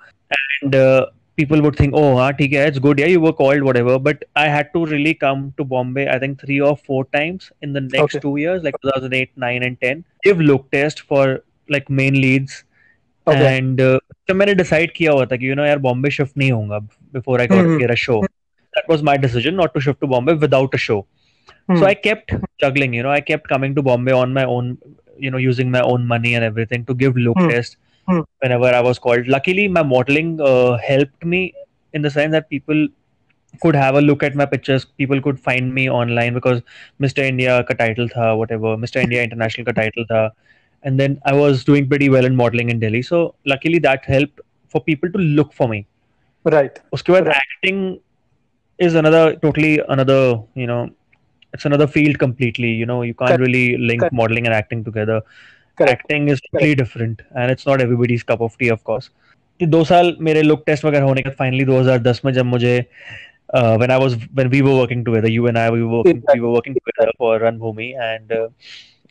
and 0.62 0.74
uh, 0.74 1.06
people 1.36 1.60
would 1.60 1.76
think, 1.76 1.94
"Oh, 1.94 2.16
ah, 2.16 2.30
okay, 2.30 2.48
it's 2.66 2.78
good. 2.78 2.98
Yeah, 2.98 3.06
you 3.06 3.20
were 3.20 3.32
called, 3.32 3.62
whatever." 3.62 3.98
But 3.98 4.24
I 4.34 4.48
had 4.48 4.72
to 4.72 4.84
really 4.86 5.14
come 5.14 5.52
to 5.58 5.64
Bombay. 5.64 6.08
I 6.08 6.18
think 6.18 6.40
three 6.40 6.60
or 6.60 6.76
four 6.76 7.04
times 7.16 7.52
in 7.62 7.74
the 7.74 7.82
next 7.82 8.16
okay. 8.16 8.20
two 8.20 8.36
years, 8.38 8.62
like 8.62 8.80
2008, 8.82 9.30
9, 9.36 9.62
and 9.62 9.80
10. 9.80 10.04
Give 10.22 10.40
look 10.40 10.70
test 10.70 11.00
for 11.00 11.42
like 11.68 11.90
main 11.90 12.14
leads. 12.14 12.64
Okay. 13.28 13.58
And 13.58 13.80
uh, 13.80 13.98
तो 14.28 14.34
मैंने 14.34 14.54
decide 14.54 14.92
किया 14.96 15.12
हुआ 15.12 15.24
था 15.26 15.36
कि 15.36 15.48
you 15.48 15.54
know 15.54 15.64
यार 15.64 15.78
Bombay 15.86 16.10
shift 16.10 16.36
नहीं 16.38 16.52
before 17.11 17.41
I 17.41 17.47
got 17.47 17.65
mm-hmm. 17.65 17.79
here 17.79 17.91
a 17.91 17.95
show. 17.95 18.21
That 18.75 18.87
was 18.87 19.03
my 19.03 19.17
decision 19.17 19.55
not 19.55 19.73
to 19.73 19.81
shift 19.81 19.99
to 20.01 20.07
Bombay 20.07 20.33
without 20.35 20.73
a 20.73 20.77
show. 20.77 21.05
Mm-hmm. 21.47 21.75
So 21.75 21.81
hmm. 21.81 21.85
I 21.85 21.93
kept 21.93 22.33
juggling, 22.59 22.93
you 22.93 23.03
know, 23.03 23.11
I 23.11 23.21
kept 23.21 23.47
coming 23.47 23.75
to 23.75 23.81
Bombay 23.81 24.11
on 24.11 24.33
my 24.33 24.45
own, 24.45 24.77
you 25.17 25.31
know, 25.31 25.37
using 25.37 25.69
my 25.69 25.81
own 25.81 26.07
money 26.07 26.35
and 26.35 26.43
everything 26.43 26.85
to 26.85 26.93
give 26.93 27.17
look 27.17 27.37
hmm. 27.37 27.49
test 27.49 27.77
hmm. 28.07 28.21
whenever 28.39 28.65
I 28.65 28.81
was 28.81 28.99
called. 28.99 29.27
Luckily, 29.27 29.67
my 29.67 29.83
modeling 29.83 30.39
uh, 30.41 30.77
helped 30.77 31.25
me 31.25 31.53
in 31.93 32.01
the 32.01 32.09
sense 32.09 32.31
that 32.31 32.49
people 32.49 32.87
could 33.61 33.75
have 33.75 33.95
a 33.95 34.01
look 34.01 34.23
at 34.23 34.35
my 34.35 34.45
pictures. 34.45 34.85
People 34.85 35.21
could 35.21 35.39
find 35.39 35.73
me 35.73 35.89
online 35.89 36.33
because 36.33 36.61
Mr. 36.99 37.19
India 37.19 37.63
ka 37.63 37.73
title 37.73 38.07
tha, 38.07 38.35
whatever, 38.35 38.77
Mr. 38.77 39.01
India 39.03 39.23
International 39.23 39.65
ka 39.65 39.73
title 39.73 40.05
tha. 40.07 40.31
And 40.83 40.99
then 40.99 41.19
I 41.25 41.33
was 41.33 41.63
doing 41.63 41.87
pretty 41.87 42.09
well 42.09 42.25
in 42.25 42.35
modeling 42.35 42.69
in 42.69 42.79
Delhi. 42.79 43.01
So 43.01 43.35
luckily 43.45 43.79
that 43.79 44.05
helped 44.05 44.39
for 44.69 44.81
people 44.81 45.11
to 45.11 45.17
look 45.17 45.53
for 45.53 45.67
me. 45.67 45.85
Right. 46.45 46.79
Uske 46.91 47.11
baad 47.13 47.27
right. 47.27 47.35
acting 47.35 47.99
is 48.79 48.95
another 48.95 49.35
totally 49.35 49.79
another 49.95 50.21
you 50.55 50.67
know 50.67 50.89
it's 51.53 51.65
another 51.65 51.87
field 51.87 52.17
completely 52.19 52.69
you 52.69 52.85
know 52.85 53.01
you 53.03 53.13
can't 53.13 53.29
Correct. 53.29 53.41
really 53.41 53.77
link 53.77 54.01
Correct. 54.01 54.13
modeling 54.13 54.47
and 54.47 54.55
acting 54.55 54.83
together 54.83 55.21
Correct. 55.77 56.01
acting 56.01 56.29
is 56.29 56.41
totally 56.51 56.75
different 56.75 57.21
and 57.35 57.51
it's 57.51 57.65
not 57.65 57.81
everybody's 57.81 58.23
cup 58.23 58.41
of 58.41 58.57
tea 58.57 58.69
of 58.69 58.83
course 58.83 59.09
कि 59.59 59.65
दो 59.65 59.83
साल 59.85 60.15
मेरे 60.27 60.41
look 60.41 60.63
test 60.65 60.85
वगैरह 60.85 61.05
होने 61.05 61.21
के 61.21 61.29
finally 61.39 61.65
2010 61.65 62.23
में 62.25 62.31
जब 62.33 62.45
मुझे 62.45 62.73
uh, 63.53 63.77
when 63.77 63.91
I 63.91 63.97
was 64.03 64.15
when 64.39 64.49
we 64.49 64.61
were 64.67 64.75
working 64.77 65.03
together 65.05 65.29
you 65.29 65.47
and 65.47 65.57
I 65.57 65.69
we 65.69 65.83
were 65.83 65.97
working, 65.97 66.23
we 66.33 66.39
were 66.39 66.53
working 66.53 66.73
together 66.73 67.11
for 67.17 67.37
Run 67.39 67.59
Bhumi 67.59 67.89
and 68.07 68.33
uh, 68.37 68.47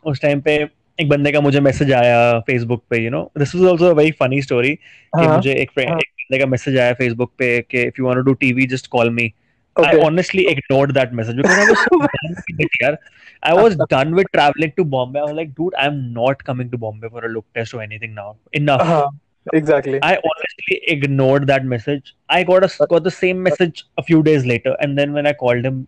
उस 0.06 0.20
टाइम 0.22 0.40
पे 0.40 0.56
एक 1.00 1.08
बंदे 1.08 1.32
का 1.32 1.40
मुझे 1.40 1.60
मैसेज 1.60 1.92
आया 1.92 2.38
फेसबुक 2.46 2.82
पे 2.90 2.98
you 3.04 3.10
know 3.10 3.30
this 3.38 3.54
was 3.54 3.70
also 3.70 3.86
a 3.86 3.92
very 3.98 4.10
funny 4.20 4.40
story 4.42 4.74
कि 5.16 5.26
मुझे 5.26 5.54
एक 5.62 5.70
फ्रेंड 5.70 5.90
एक 5.90 6.19
बंदे 6.29 6.39
का 6.39 6.45
मैसेज 6.51 6.77
आया 6.77 6.93
फेसबुक 7.01 7.31
पे 7.39 7.49
कि 7.71 7.81
if 7.87 7.99
you 7.99 8.05
want 8.05 8.17
to 8.17 8.23
do 8.23 8.33
TV 8.45 8.65
just 8.75 8.87
call 8.97 9.09
me 9.19 9.33
Okay. 9.77 9.97
I 9.99 10.03
honestly 10.03 10.43
ignored 10.47 10.93
that 10.93 11.13
message 11.13 11.35
because 11.35 11.57
I 11.57 11.69
was 11.69 11.79
so 11.79 11.97
done 11.99 12.35
with 12.59 12.75
it, 12.79 12.99
I 13.43 13.53
was 13.53 13.75
done 13.89 14.15
with 14.15 14.27
traveling 14.33 14.71
to 14.77 14.85
Bombay. 14.85 15.19
I 15.19 15.23
was 15.23 15.33
like, 15.33 15.53
dude, 15.53 15.75
I'm 15.77 16.13
not 16.13 16.43
coming 16.43 16.69
to 16.71 16.77
Bombay 16.77 17.09
for 17.09 17.25
a 17.25 17.29
look 17.29 17.45
test 17.53 17.73
or 17.73 17.81
anything 17.81 18.13
now. 18.13 18.37
Enough. 18.53 18.81
Uh-huh. 18.81 19.09
Exactly. 19.53 19.99
I 20.01 20.13
honestly 20.29 20.79
ignored 20.93 21.47
that 21.47 21.65
message. 21.65 22.15
I 22.29 22.43
got 22.43 22.63
a 22.63 22.87
got 22.87 23.03
the 23.03 23.11
same 23.11 23.43
message 23.43 23.85
a 23.97 24.03
few 24.03 24.23
days 24.23 24.45
later, 24.45 24.75
and 24.79 24.97
then 24.97 25.13
when 25.13 25.27
I 25.27 25.33
called 25.33 25.65
him, 25.65 25.87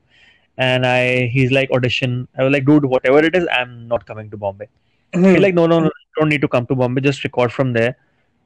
and 0.58 0.86
I 0.86 1.28
he's 1.28 1.52
like 1.52 1.72
audition. 1.72 2.28
I 2.38 2.44
was 2.44 2.52
like, 2.52 2.66
dude, 2.66 2.86
whatever 2.86 3.24
it 3.24 3.36
is, 3.36 3.48
I'm 3.52 3.88
not 3.88 4.06
coming 4.06 4.30
to 4.32 4.38
Bombay. 4.38 4.68
Mm-hmm. 5.14 5.32
He's 5.32 5.40
like, 5.40 5.56
no, 5.56 5.66
no, 5.66 5.80
no, 5.80 5.86
you 5.86 6.20
don't 6.20 6.30
need 6.30 6.42
to 6.42 6.48
come 6.48 6.68
to 6.68 6.76
Bombay. 6.76 7.02
Just 7.02 7.24
record 7.24 7.52
from 7.52 7.74
there. 7.74 7.98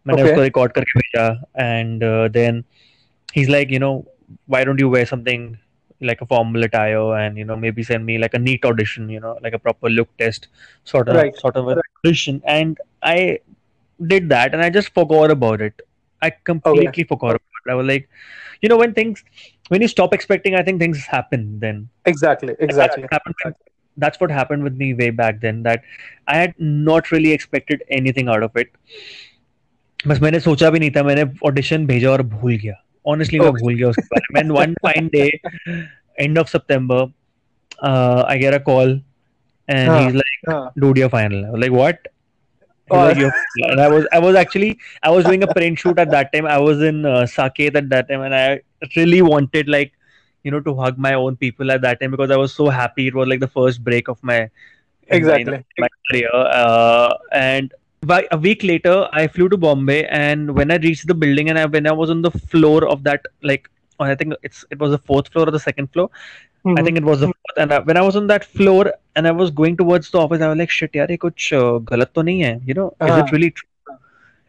मैंने 0.07 0.21
okay. 0.21 0.31
उसको 0.31 0.43
record 0.43 0.71
करके 0.71 0.99
भेजा 0.99 1.27
and 1.59 2.03
then 2.33 2.63
he 3.35 3.41
is 3.41 3.49
like 3.49 3.71
you 3.71 3.79
no 3.79 3.93
why 4.53 4.59
don't 4.67 4.81
you 4.81 4.89
wear 4.91 5.07
something 5.07 5.41
like 6.09 6.21
a 6.25 6.25
formal 6.27 6.65
attire 6.65 6.99
and 7.21 7.39
you 7.39 7.45
know 7.47 7.55
maybe 7.63 7.83
send 7.87 8.05
me 8.09 8.13
like 8.23 8.37
a 8.37 8.39
neat 8.43 8.67
audition 8.69 9.09
you 9.13 9.19
know 9.23 9.33
like 9.45 9.57
a 9.57 9.59
proper 9.63 9.89
look 9.95 10.09
test 10.21 10.47
sort 10.91 11.09
of 11.13 11.17
right. 11.17 11.41
sort 11.41 11.57
of 11.61 11.71
an 11.73 11.81
audition 11.81 12.39
and 12.53 12.79
i 13.09 13.17
did 14.07 14.29
that 14.29 14.53
and 14.53 14.63
I 14.63 14.69
just 14.69 14.93
forgot 14.93 15.31
about 15.31 15.61
it. 15.61 15.81
I 16.21 16.29
completely 16.29 16.87
okay. 16.87 17.03
forgot 17.03 17.31
about 17.31 17.65
it. 17.65 17.71
I 17.71 17.75
was 17.75 17.87
like, 17.87 18.09
you 18.61 18.69
know, 18.69 18.77
when 18.77 18.93
things, 18.93 19.23
when 19.69 19.81
you 19.81 19.87
stop 19.87 20.13
expecting, 20.13 20.55
I 20.55 20.63
think 20.63 20.79
things 20.79 21.05
happen 21.05 21.59
then. 21.59 21.89
Exactly, 22.05 22.55
exactly. 22.59 23.05
That 23.11 23.55
that's 23.97 24.19
what 24.19 24.31
happened 24.31 24.63
with 24.63 24.75
me 24.75 24.93
way 24.93 25.09
back 25.09 25.41
then 25.41 25.63
that 25.63 25.83
I 26.27 26.37
had 26.37 26.55
not 26.57 27.11
really 27.11 27.31
expected 27.31 27.83
anything 27.89 28.29
out 28.29 28.43
of 28.43 28.55
it. 28.55 28.71
बस 30.06 30.20
मैंने 30.22 30.40
सोचा 30.40 30.70
भी 30.70 30.78
नहीं 30.78 30.90
था 30.90 31.02
मैंने 31.02 31.24
audition 31.44 31.86
भेजा 31.86 32.10
और 32.10 32.22
भूल 32.22 32.56
गया। 32.56 32.74
Honestly 33.06 33.38
okay. 33.38 33.52
मैं 33.52 33.60
भूल 33.62 33.74
गया 33.74 33.88
उसके 33.88 34.02
बारे 34.02 34.42
में। 34.42 34.54
One 34.56 34.74
fine 34.82 35.06
day 35.12 35.26
end 36.20 36.38
of 36.38 36.48
September 36.48 37.12
I 38.30 38.38
get 38.38 38.54
a 38.54 38.58
call 38.64 39.00
and 39.68 39.90
he 39.90 40.06
is 40.06 40.16
like 40.16 40.70
dude 40.78 40.98
your 40.98 41.08
final 41.10 41.60
like 41.60 41.72
what 41.72 42.08
I 42.90 43.24
was 43.90 44.06
I 44.14 44.20
was 44.20 44.36
actually 44.36 44.74
I 45.06 45.14
was 45.14 45.26
doing 45.26 45.42
a 45.42 45.52
print 45.52 45.78
shoot 45.78 45.98
at 45.98 46.08
that 46.08 46.26
time 46.32 46.48
I 46.48 46.62
was 46.62 46.82
in 46.88 47.02
Saket 47.26 47.76
at 47.76 47.84
that 47.84 48.08
time 48.08 48.24
and 48.24 48.34
I 48.34 48.54
really 48.96 49.20
wanted 49.20 49.68
like 49.68 49.92
you 50.44 50.52
know 50.52 50.58
to 50.58 50.74
hug 50.80 50.98
my 50.98 51.14
own 51.14 51.34
people 51.34 51.70
at 51.70 51.80
that 51.80 51.98
time 51.98 52.10
because 52.10 52.32
I 52.32 52.38
was 52.38 52.48
so 52.48 52.68
happy 52.70 53.06
it 53.06 53.14
was 53.14 53.28
like 53.28 53.40
the 53.40 53.46
first 53.54 53.80
break 53.80 54.08
of 54.08 54.18
my 54.24 54.48
exactly 55.10 55.56
my 55.80 55.88
career 55.88 57.18
and 57.32 57.74
a 58.08 58.38
week 58.38 58.62
later, 58.62 59.08
I 59.12 59.26
flew 59.26 59.48
to 59.48 59.56
Bombay, 59.56 60.06
and 60.06 60.54
when 60.54 60.70
I 60.70 60.76
reached 60.76 61.06
the 61.06 61.14
building, 61.14 61.48
and 61.50 61.58
I, 61.58 61.66
when 61.66 61.86
I 61.86 61.92
was 61.92 62.10
on 62.10 62.22
the 62.22 62.30
floor 62.30 62.86
of 62.86 63.04
that 63.04 63.24
like 63.42 63.70
I 63.98 64.14
think 64.14 64.34
it's 64.42 64.64
it 64.70 64.78
was 64.78 64.90
the 64.90 64.98
fourth 64.98 65.28
floor 65.32 65.48
or 65.48 65.50
the 65.50 65.60
second 65.60 65.92
floor. 65.92 66.10
Mm-hmm. 66.64 66.78
I 66.78 66.82
think 66.82 66.98
it 66.98 67.04
was 67.04 67.20
the 67.20 67.26
fourth. 67.26 67.56
And 67.56 67.72
I, 67.72 67.78
when 67.78 67.96
I 67.96 68.02
was 68.02 68.16
on 68.16 68.26
that 68.26 68.44
floor 68.44 68.92
and 69.14 69.26
I 69.26 69.30
was 69.30 69.50
going 69.50 69.76
towards 69.76 70.10
the 70.10 70.18
office, 70.18 70.42
I 70.42 70.48
was 70.48 70.58
like, 70.58 70.70
shit, 70.70 70.92
yaar, 70.92 71.08
ye 71.08 71.16
kuch 71.16 71.52
uh, 71.52 71.78
galat 71.78 72.12
to 72.14 72.20
nahi 72.20 72.44
hai. 72.44 72.60
You 72.66 72.74
know, 72.74 72.94
uh-huh. 73.00 73.14
is 73.14 73.24
it 73.24 73.32
really 73.32 73.50
true? 73.50 73.96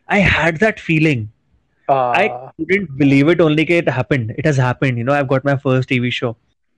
I 0.09 0.19
had 0.19 0.57
that 0.57 0.79
feeling 0.79 1.29
uh, 1.89 2.09
I 2.09 2.51
couldn't 2.57 2.97
believe 2.97 3.29
it. 3.29 3.39
Only 3.39 3.63
it 3.63 3.87
happened. 3.87 4.33
It 4.37 4.45
has 4.45 4.57
happened. 4.57 4.97
You 4.97 5.03
know, 5.03 5.13
I've 5.13 5.27
got 5.27 5.45
my 5.45 5.55
first 5.55 5.89
TV 5.89 6.11
show. 6.11 6.35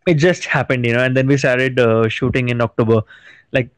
It 0.07 0.15
just 0.15 0.45
happened. 0.45 0.86
You 0.86 0.93
know, 0.93 1.03
and 1.03 1.17
then 1.17 1.27
we 1.27 1.38
started 1.38 1.79
uh, 1.79 2.07
shooting 2.09 2.50
in 2.50 2.62
October, 2.62 3.01
like 3.51 3.71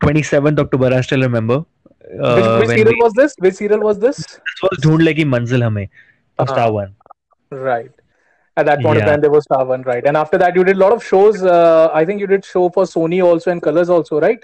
27th 0.00 0.58
October. 0.58 0.94
I 0.94 1.00
still 1.00 1.22
remember. 1.22 1.64
Uh, 2.06 2.58
which, 2.58 2.68
which 2.68 2.78
serial 2.78 2.94
we, 2.94 3.02
was 3.02 3.12
this? 3.14 3.34
Which 3.38 3.54
serial 3.54 3.80
was 3.80 3.98
this? 3.98 4.16
This 4.16 4.40
was 4.62 4.78
Dhoond 4.80 5.02
Legi 5.02 5.24
Manzil 5.24 5.62
Hame 5.62 5.88
of 6.38 6.48
uh, 6.48 6.52
Star 6.52 6.72
One. 6.72 6.94
Right. 7.50 7.90
At 8.56 8.66
that 8.66 8.80
point 8.80 8.98
yeah. 8.98 9.04
of 9.04 9.10
time, 9.10 9.20
there 9.20 9.30
was 9.30 9.44
Star 9.44 9.64
One, 9.64 9.82
right? 9.82 10.04
And 10.06 10.16
after 10.16 10.38
that, 10.38 10.54
you 10.56 10.64
did 10.64 10.76
a 10.76 10.78
lot 10.78 10.92
of 10.92 11.04
shows. 11.04 11.42
Uh, 11.42 11.90
I 11.92 12.04
think 12.04 12.20
you 12.20 12.26
did 12.26 12.44
show 12.44 12.68
for 12.70 12.84
Sony 12.84 13.22
also 13.22 13.50
and 13.50 13.60
Colors 13.60 13.90
also, 13.90 14.20
right? 14.20 14.42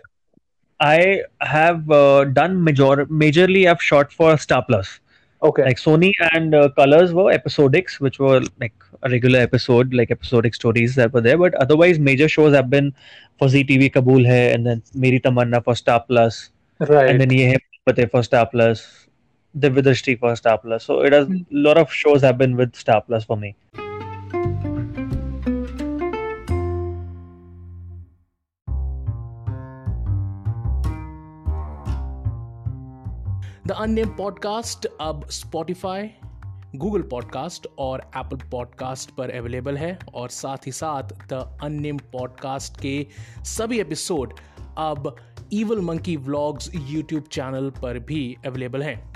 I 0.81 1.23
have 1.41 1.91
uh, 1.91 2.25
done 2.25 2.63
major 2.63 3.07
majorly. 3.07 3.71
I've 3.71 3.83
shot 3.83 4.13
for 4.13 4.37
Star 4.37 4.65
Plus. 4.65 5.01
Okay. 5.43 5.65
Like 5.65 5.79
Sony 5.79 6.13
and 6.33 6.55
uh, 6.55 6.69
Colors 6.71 7.13
were 7.13 7.33
episodics, 7.33 8.01
which 8.01 8.19
were 8.19 8.43
like 8.61 8.75
a 9.03 9.11
regular 9.11 9.41
episode, 9.41 9.95
like 9.95 10.11
episodic 10.11 10.55
stories 10.55 10.95
that 10.97 11.13
were 11.13 11.21
there. 11.21 11.39
But 11.39 11.55
otherwise, 11.55 11.99
major 11.99 12.29
shows 12.29 12.55
have 12.55 12.71
been 12.71 12.95
for 13.39 13.49
ZTV 13.49 13.93
Qubool 13.93 14.27
Hai, 14.27 14.53
and 14.55 14.67
then 14.67 14.83
Meri 14.95 15.21
Tamanna 15.21 15.65
for 15.65 15.75
Star 15.75 16.01
Plus, 16.01 16.51
right? 16.81 17.11
And 17.11 17.21
then 17.21 17.31
Ye 17.31 17.57
Hai 17.87 18.07
for 18.07 18.23
Star 18.23 18.47
Plus, 18.47 19.07
Divya 19.55 19.83
Drishti 19.83 20.19
for 20.19 20.35
Star 20.37 20.59
Plus. 20.59 20.85
So 20.85 21.01
it 21.01 21.13
has 21.13 21.29
a 21.29 21.45
lot 21.51 21.79
of 21.79 21.93
shows 21.93 22.23
have 22.23 22.39
been 22.39 22.57
with 22.57 22.77
Star 22.77 23.03
Plus 23.03 23.25
for 23.25 23.37
me. 23.37 23.55
The 33.67 33.73
unnamed 33.73 34.09
podcast 34.09 34.87
अब 35.01 35.25
Spotify 35.31 36.09
Google 36.77 37.03
podcast 37.11 37.67
और 37.79 38.01
Apple 38.17 38.37
podcast 38.51 39.11
पर 39.17 39.31
available 39.31 39.77
है 39.77 39.99
और 40.15 40.29
साथ 40.29 40.67
ही 40.67 40.73
साथ 40.73 41.13
the 41.33 41.43
unnamed 41.63 41.99
podcast 42.13 42.81
के 42.81 42.95
सभी 43.47 43.81
एपिसोड 43.81 44.35
अब 44.79 45.15
Evil 45.55 45.81
Monkey 45.81 46.17
Vlogs 46.17 46.71
YouTube 46.75 47.25
channel 47.33 47.71
पर 47.83 47.99
भी 47.99 48.37
अवेलेबल 48.47 48.83
हैं। 48.83 49.13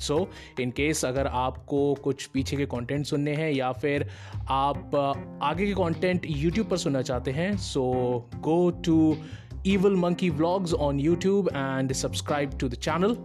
सो 0.00 0.16
इन 0.60 0.70
केस 0.70 1.04
अगर 1.04 1.26
आपको 1.26 1.94
कुछ 1.94 2.26
पीछे 2.26 2.56
के 2.56 2.66
कंटेंट 2.66 3.06
सुनने 3.06 3.34
हैं 3.34 3.50
या 3.52 3.70
फिर 3.72 4.08
आप 4.50 4.94
आगे 5.42 5.66
के 5.66 5.72
कंटेंट 5.72 6.26
यूट्यूब 6.28 6.68
पर 6.68 6.76
सुनना 6.76 7.02
चाहते 7.02 7.30
हैं 7.30 7.56
so 7.56 7.84
go 8.40 8.58
to 8.86 9.16
Evil 9.66 9.96
Monkey 9.96 10.30
Vlogs 10.30 10.74
on 10.74 11.00
YouTube 11.00 11.48
and 11.48 11.92
subscribe 11.92 12.58
to 12.58 12.68
the 12.68 12.74
channel 12.74 13.16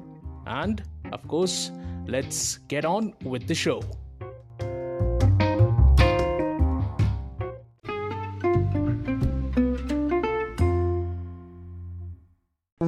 and 0.49 0.81
of course 1.13 1.67
let's 2.09 2.59
get 2.69 2.85
on 2.85 3.11
with 3.27 3.47
the 3.51 3.53
show 3.53 3.79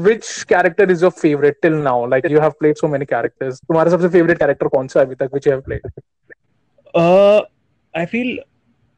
Which 0.07 0.48
character 0.48 0.86
is 0.91 1.01
your 1.01 1.12
favorite 1.12 1.62
till 1.62 1.77
now? 1.88 2.05
Like 2.13 2.27
you 2.29 2.39
have 2.39 2.57
played 2.60 2.77
so 2.77 2.88
many 2.93 3.05
characters. 3.05 3.60
तुम्हारा 3.60 3.91
सबसे 3.91 4.10
favorite 4.15 4.39
character 4.43 4.69
कौन 4.75 4.88
सा 4.93 5.01
अभी 5.01 5.15
तक 5.15 5.29
which 5.38 5.48
you 5.50 5.53
have 5.55 5.63
played? 5.69 5.88
Uh, 7.01 7.41
I 7.95 8.05
feel 8.05 8.31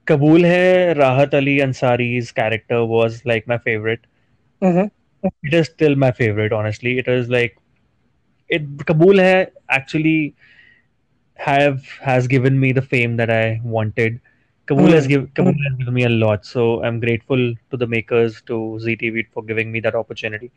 Kabool 0.07 0.47
hai 0.51 0.93
Rahat 1.01 1.33
Ali 1.33 1.57
Ansari's 1.67 2.31
character 2.31 2.83
was 2.85 3.21
like 3.25 3.47
my 3.47 3.57
favorite. 3.57 4.05
Mm-hmm. 4.63 4.87
It 5.43 5.53
is 5.53 5.67
still 5.67 5.95
my 5.95 6.11
favorite, 6.11 6.53
honestly. 6.53 6.97
It 6.99 7.07
is 7.07 7.29
like 7.29 7.57
it 8.49 8.67
Kabool 8.91 9.21
hai 9.25 9.47
actually 9.69 10.35
have 11.35 11.83
has 12.01 12.27
given 12.27 12.59
me 12.59 12.71
the 12.71 12.81
fame 12.81 13.17
that 13.17 13.29
I 13.29 13.61
wanted. 13.63 14.19
Kabool 14.67 14.89
mm. 14.89 14.93
has 14.93 15.07
given 15.07 15.27
Kabool 15.27 15.55
has 15.63 15.77
given 15.77 15.93
me 15.93 16.05
a 16.05 16.09
lot, 16.09 16.45
so 16.45 16.83
I'm 16.83 16.99
grateful 16.99 17.53
to 17.71 17.77
the 17.77 17.85
makers 17.85 18.41
to 18.47 18.79
Zee 18.79 18.97
TV 18.97 19.25
for 19.31 19.43
giving 19.43 19.71
me 19.71 19.79
that 19.81 19.95
opportunity. 19.95 20.51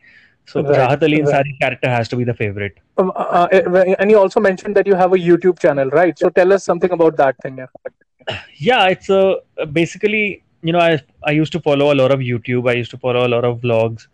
So 0.45 0.63
right. 0.63 0.79
Rahat 0.79 1.03
Ali 1.03 1.19
Ansari 1.19 1.43
right. 1.43 1.59
character 1.61 1.89
has 1.89 2.07
to 2.09 2.15
be 2.15 2.23
the 2.23 2.33
favorite. 2.33 2.79
Um, 2.97 3.11
uh, 3.15 3.47
uh, 3.51 3.95
and 3.99 4.09
you 4.09 4.17
also 4.17 4.39
mentioned 4.39 4.75
that 4.77 4.87
you 4.87 4.95
have 4.95 5.13
a 5.13 5.17
YouTube 5.17 5.59
channel, 5.59 5.89
right? 5.89 6.17
So 6.17 6.29
tell 6.29 6.51
us 6.53 6.63
something 6.63 6.91
about 6.91 7.17
that 7.17 7.35
thing. 7.43 7.57
Yeah, 7.57 8.39
yeah 8.55 8.87
it's 8.87 9.09
a 9.09 9.37
uh, 9.59 9.65
basically 9.65 10.43
you 10.61 10.73
know 10.73 10.79
I 10.79 10.99
I 11.23 11.31
used 11.31 11.51
to 11.53 11.59
follow 11.59 11.93
a 11.93 11.97
lot 12.01 12.11
of 12.11 12.19
YouTube. 12.19 12.69
I 12.69 12.73
used 12.73 12.91
to 12.91 12.97
follow 12.97 13.27
a 13.27 13.31
lot 13.35 13.45
of 13.45 13.61
vlogs, 13.61 14.07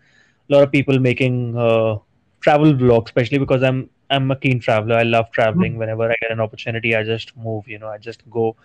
a 0.50 0.54
lot 0.56 0.64
of 0.64 0.72
people 0.72 1.00
making 1.00 1.58
uh, 1.58 1.98
travel 2.42 2.74
vlogs, 2.74 3.06
especially 3.06 3.38
because 3.38 3.64
I'm 3.64 3.90
I'm 4.10 4.30
a 4.32 4.36
keen 4.36 4.60
traveler. 4.60 4.96
I 4.96 5.04
love 5.04 5.32
traveling. 5.32 5.74
Mm-hmm. 5.74 5.80
Whenever 5.80 6.12
I 6.12 6.16
get 6.22 6.32
an 6.32 6.42
opportunity, 6.42 6.96
I 6.96 7.04
just 7.04 7.36
move. 7.38 7.68
You 7.68 7.80
know, 7.80 7.88
I 7.88 7.98
just 7.98 8.30
go. 8.30 8.56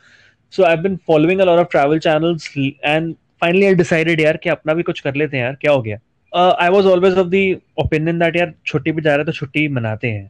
So 0.50 0.66
I've 0.66 0.84
been 0.84 0.98
following 0.98 1.42
a 1.42 1.46
lot 1.46 1.60
of 1.60 1.70
travel 1.70 2.00
channels, 2.00 2.50
and 2.84 3.16
finally 3.44 3.68
I 3.68 3.74
decided 3.74 4.20
यार 4.20 4.38
कि 4.44 4.50
अपना 4.50 4.74
भी 4.74 4.84
कुछ 4.84 5.00
कर 5.08 5.16
लेते 5.16 5.38
हैं 5.38 5.44
यार 5.44 5.56
क्या 5.62 5.72
हो 5.72 5.82
गया 5.82 5.98
uh, 6.34 6.54
I 6.60 6.70
was 6.76 6.86
always 6.92 7.18
of 7.24 7.32
the 7.32 7.44
opinion 7.86 8.22
that 8.24 8.38
यार 8.38 8.54
छुट्टी 8.68 8.92
पे 8.92 9.02
जा 9.02 9.16
रहे 9.16 9.26
तो 9.26 9.32
छुट्टी 9.32 9.68
मनाते 9.80 10.12
हैं 10.12 10.30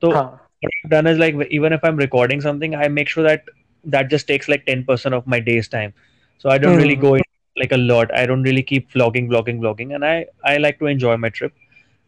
तो 0.00 0.10
हाँ. 0.12 0.28
what 0.64 0.78
I've 0.78 0.90
done 0.94 1.10
is 1.12 1.18
like 1.18 1.42
even 1.58 1.76
if 1.78 1.84
I'm 1.90 2.00
recording 2.04 2.46
something 2.46 2.74
I 2.74 2.88
make 2.88 3.08
sure 3.08 3.24
that 3.28 3.52
that 3.96 4.08
just 4.14 4.28
takes 4.28 4.48
like 4.48 4.64
10% 4.66 5.18
of 5.18 5.26
my 5.26 5.40
day's 5.50 5.68
time 5.68 5.92
so 6.38 6.50
I 6.50 6.58
don't 6.58 6.76
mm. 6.76 6.82
really 6.82 6.96
go 6.96 7.14
in 7.14 7.22
like 7.56 7.72
a 7.72 7.76
lot 7.76 8.14
I 8.14 8.26
don't 8.26 8.42
really 8.50 8.62
keep 8.62 8.92
vlogging 8.92 9.28
vlogging 9.32 9.58
vlogging 9.64 9.94
and 9.96 10.04
I 10.10 10.14
I 10.52 10.56
like 10.66 10.78
to 10.84 10.86
enjoy 10.86 11.16
my 11.24 11.30
trip 11.40 11.52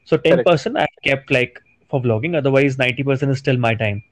So 0.04 0.18
10% 0.18 0.44
Correct. 0.44 0.76
I've 0.76 1.02
kept 1.02 1.30
like 1.30 1.60
for 1.90 2.00
vlogging. 2.00 2.36
Otherwise 2.36 2.76
90% 2.76 3.30
is 3.30 3.38
still 3.38 3.56
my 3.56 3.74
time. 3.74 4.02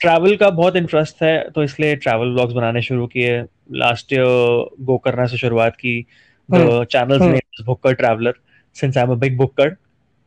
Travel 0.00 0.36
का 0.36 0.50
बहुत 0.52 0.76
interest 0.76 1.22
है 1.22 1.38
तो 1.54 1.62
इसलिए 1.62 1.96
travel 1.96 2.32
vlogs 2.32 2.54
बनाने 2.54 2.82
शुरू 2.82 3.06
किए। 3.06 3.40
Last 3.76 4.12
year 4.12 4.24
गो 4.82 4.96
करना 5.04 5.26
से 5.26 5.36
शुरुआत 5.38 5.76
की। 5.76 6.00
The 6.48 6.84
channel's 6.92 7.22
name 7.22 7.64
Booker 7.66 7.92
traveller 7.94 8.34
since 8.76 8.96
I 8.96 9.04
am 9.04 9.10
a 9.10 9.14
big 9.16 9.36
Booker 9.36 9.76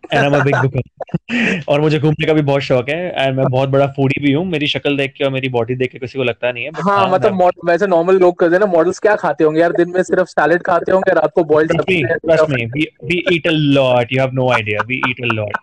and 0.04 0.20
I 0.20 0.26
am 0.26 0.36
a 0.36 0.44
big 0.44 0.56
Booker 0.58 1.64
और 1.70 1.82
मुझे 1.82 2.00
घूमने 2.00 2.26
का 2.28 2.34
भी 2.34 2.42
बहुत 2.42 2.62
शौक 2.62 2.90
है 2.90 2.98
एंड 3.18 3.36
मैं 3.38 3.46
बहुत 3.48 3.70
बड़ा 3.70 3.88
फूडी 3.98 4.22
भी 4.24 4.32
हूँ। 4.34 4.46
मेरी 4.48 4.68
शक्ल 4.68 4.96
देख 4.98 5.14
के 5.18 5.24
और 5.24 5.32
मेरी 5.32 5.50
बॉडी 5.50 5.76
देख 5.76 5.92
के 5.92 6.00
किसी 6.00 6.18
को 6.20 6.24
लगता 6.24 6.52
नहीं 6.52 6.64
है 6.64 6.70
हाँ, 6.72 6.98
हाँ 6.98 7.12
मतलब 7.12 7.52
वैसे 7.66 7.88
नॉर्मल 7.88 8.18
लोग 8.20 8.38
करते 8.40 8.56
हैं 8.56 8.60
ना 8.60 8.66
मॉडल्स 8.72 9.00
क्या 9.00 9.16
खाते 9.16 9.44
होंगे 9.44 9.62
यार? 9.62 9.72
दिन 9.74 9.90
में 9.96 10.02
सिर्फ़ 10.04 10.28
सैलेड 10.30 10.64
खाते 10.64 10.92
होंगे 10.92 11.14
रात 11.16 11.32
को 11.36 11.44
बॉइल्ड 11.54 11.72
सब्ज़ी 11.74 12.04
trust 12.06 12.50
me 12.50 12.66
we 13.04 13.24
eat 13.36 13.48
a 13.48 13.52
lot 13.52 14.14
you 14.14 14.22
have 14.22 14.34
no 14.34 14.50
idea 14.54 14.84
we 14.88 15.02
eat 15.10 15.22
a 15.22 15.34
lot 15.34 15.58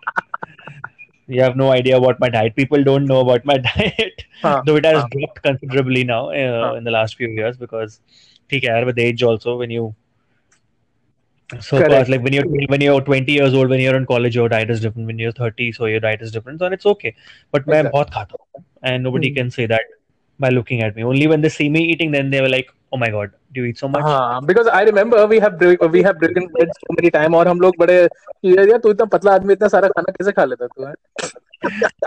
you 1.29 1.41
have 1.41 1.55
no 1.55 1.71
idea 1.71 1.97
about 1.97 2.19
my 2.19 2.29
diet. 2.29 2.55
People 2.55 2.83
don't 2.83 3.05
know 3.05 3.21
about 3.21 3.45
my 3.45 3.57
diet, 3.69 4.25
huh. 4.41 4.61
though 4.65 4.75
it 4.75 4.85
has 4.85 5.01
huh. 5.01 5.07
dropped 5.11 5.41
considerably 5.43 6.03
now 6.03 6.29
uh, 6.29 6.69
huh. 6.69 6.73
in 6.75 6.83
the 6.83 6.91
last 6.91 7.15
few 7.15 7.27
years 7.27 7.57
because 7.57 7.99
take 8.49 8.63
care 8.63 8.85
with 8.85 8.97
age 8.97 9.23
also 9.23 9.57
when 9.57 9.69
you 9.69 9.93
so 11.59 11.79
fast, 11.79 12.09
like 12.09 12.21
when 12.21 12.31
you're 12.31 12.47
when 12.67 12.79
you're 12.79 13.01
20 13.01 13.31
years 13.31 13.55
old 13.55 13.69
when 13.69 13.79
you're 13.79 13.95
in 13.95 14.05
college 14.05 14.35
your 14.35 14.47
diet 14.49 14.69
is 14.69 14.81
different 14.81 15.07
when 15.07 15.17
you're 15.17 15.31
30 15.31 15.71
so 15.71 15.85
your 15.85 15.99
diet 15.99 16.21
is 16.21 16.31
different 16.31 16.59
so 16.59 16.67
it's 16.67 16.85
okay 16.85 17.15
but 17.51 17.63
exactly. 17.63 17.91
main 17.91 18.27
and 18.83 19.03
nobody 19.03 19.31
mm. 19.31 19.35
can 19.35 19.49
say 19.49 19.65
that 19.65 19.81
by 20.39 20.49
looking 20.49 20.81
at 20.83 20.95
me 20.95 21.03
only 21.03 21.25
when 21.25 21.41
they 21.41 21.49
see 21.49 21.67
me 21.67 21.81
eating 21.81 22.11
then 22.11 22.29
they 22.29 22.41
were 22.41 22.49
like 22.49 22.71
"Oh 22.93 22.97
my 22.97 23.09
god, 23.09 23.31
do 23.53 23.61
you 23.61 23.71
eat 23.71 23.77
so 23.77 23.87
much?" 23.87 24.03
हाँ, 24.03 24.41
because 24.45 24.67
I 24.67 24.83
remember 24.89 25.25
we 25.27 25.39
have 25.39 25.59
we 25.97 26.03
have 26.07 26.19
broken 26.23 26.47
bread 26.55 26.71
so 26.79 26.95
many 26.99 27.11
time, 27.17 27.35
और 27.35 27.47
हम 27.47 27.61
लोग 27.61 27.75
बड़े 27.79 27.99
यार 28.45 28.77
तू 28.77 28.91
इतना 28.91 29.05
पतला 29.17 29.33
आदमी 29.33 29.53
इतना 29.53 29.67
सारा 29.67 29.87
खाना 29.87 30.11
कैसे 30.11 30.31
खा 30.31 30.45
लेता 30.45 30.67
तू 30.67 30.93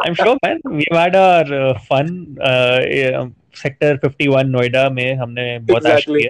I'm 0.06 0.14
sure, 0.14 0.36
man. 0.42 0.60
We've 0.64 0.98
had 0.98 1.14
our 1.14 1.54
uh, 1.54 1.78
fun. 1.88 2.38
Uh, 2.40 3.30
sector 3.56 3.98
51 4.04 4.46
Noida 4.46 4.88
में 4.90 5.14
हमने 5.14 5.58
बहुत 5.58 5.82
exactly. 5.82 6.22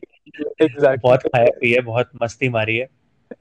exactly. 0.62 1.02
बहुत 1.02 1.23
खाया 1.23 1.50
पिया 1.61 1.82
बहुत 1.82 2.11
मस्ती 2.23 2.49
मारी 2.49 2.76
है 2.76 2.88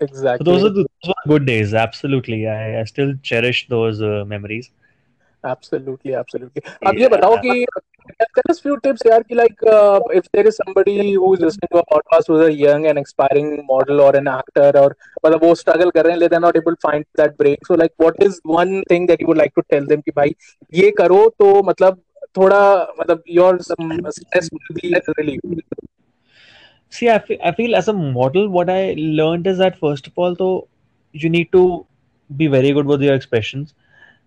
exactly 0.03 0.37
so 0.37 0.43
those 0.43 0.63
are, 0.63 0.69
the, 0.69 0.83
those 0.83 1.07
were 1.07 1.31
good 1.31 1.45
days 1.45 1.73
absolutely 1.73 2.47
I, 2.47 2.81
I 2.81 2.83
still 2.83 3.13
cherish 3.23 3.67
those 3.69 4.01
uh, 4.01 4.23
memories 4.27 4.69
absolutely 5.43 6.13
absolutely 6.15 6.61
अब 6.87 6.97
ये 6.99 7.07
बताओ 7.07 7.37
कि 7.45 7.65
tell 8.35 8.51
us 8.53 8.59
few 8.65 8.75
tips 8.85 9.05
यार 9.07 9.23
कि 9.23 9.35
like 9.35 9.63
uh, 9.73 9.99
if 10.19 10.27
there 10.35 10.47
is 10.51 10.57
somebody 10.61 11.13
who 11.13 11.33
is 11.33 11.41
listening 11.45 11.71
to 11.73 11.79
a 11.79 11.85
podcast 11.93 12.31
who 12.31 12.39
is 12.39 12.45
a 12.47 12.53
young 12.61 12.85
and 12.91 13.01
aspiring 13.01 13.49
model 13.71 14.01
or 14.01 14.15
an 14.21 14.27
actor 14.33 14.71
or 14.83 14.89
मतलब 15.25 15.43
वो 15.43 15.53
struggle 15.63 15.91
कर 15.97 16.05
रहे 16.05 16.17
हैं 16.17 16.29
they're 16.29 16.45
not 16.45 16.59
able 16.61 16.77
to 16.77 16.87
find 16.87 17.05
that 17.21 17.37
break 17.37 17.67
so 17.67 17.79
like 17.83 17.93
what 18.05 18.23
is 18.27 18.39
one 18.55 18.73
thing 18.91 19.07
that 19.11 19.21
you 19.21 19.27
would 19.31 19.41
like 19.43 19.55
to 19.59 19.65
tell 19.75 19.91
them 19.93 20.01
कि 20.07 20.11
भाई 20.21 20.35
ये 20.73 20.91
करो 21.01 21.27
तो 21.39 21.61
मतलब 21.71 22.01
थोड़ा 22.37 22.61
मतलब 22.99 23.23
your 23.37 23.53
stress 23.59 24.49
will 24.51 24.75
be 24.81 24.93
relieved 25.19 25.63
See, 26.93 27.09
I 27.09 27.19
feel, 27.19 27.37
I 27.41 27.51
feel 27.53 27.75
as 27.75 27.87
a 27.87 27.93
model, 27.93 28.49
what 28.49 28.69
I 28.69 28.95
learned 28.97 29.47
is 29.47 29.57
that 29.59 29.79
first 29.79 30.07
of 30.07 30.13
all, 30.17 30.35
though, 30.35 30.67
you 31.13 31.29
need 31.29 31.51
to 31.53 31.85
be 32.35 32.47
very 32.47 32.71
good 32.73 32.85
with 32.85 33.01
your 33.01 33.13
expressions. 33.15 33.73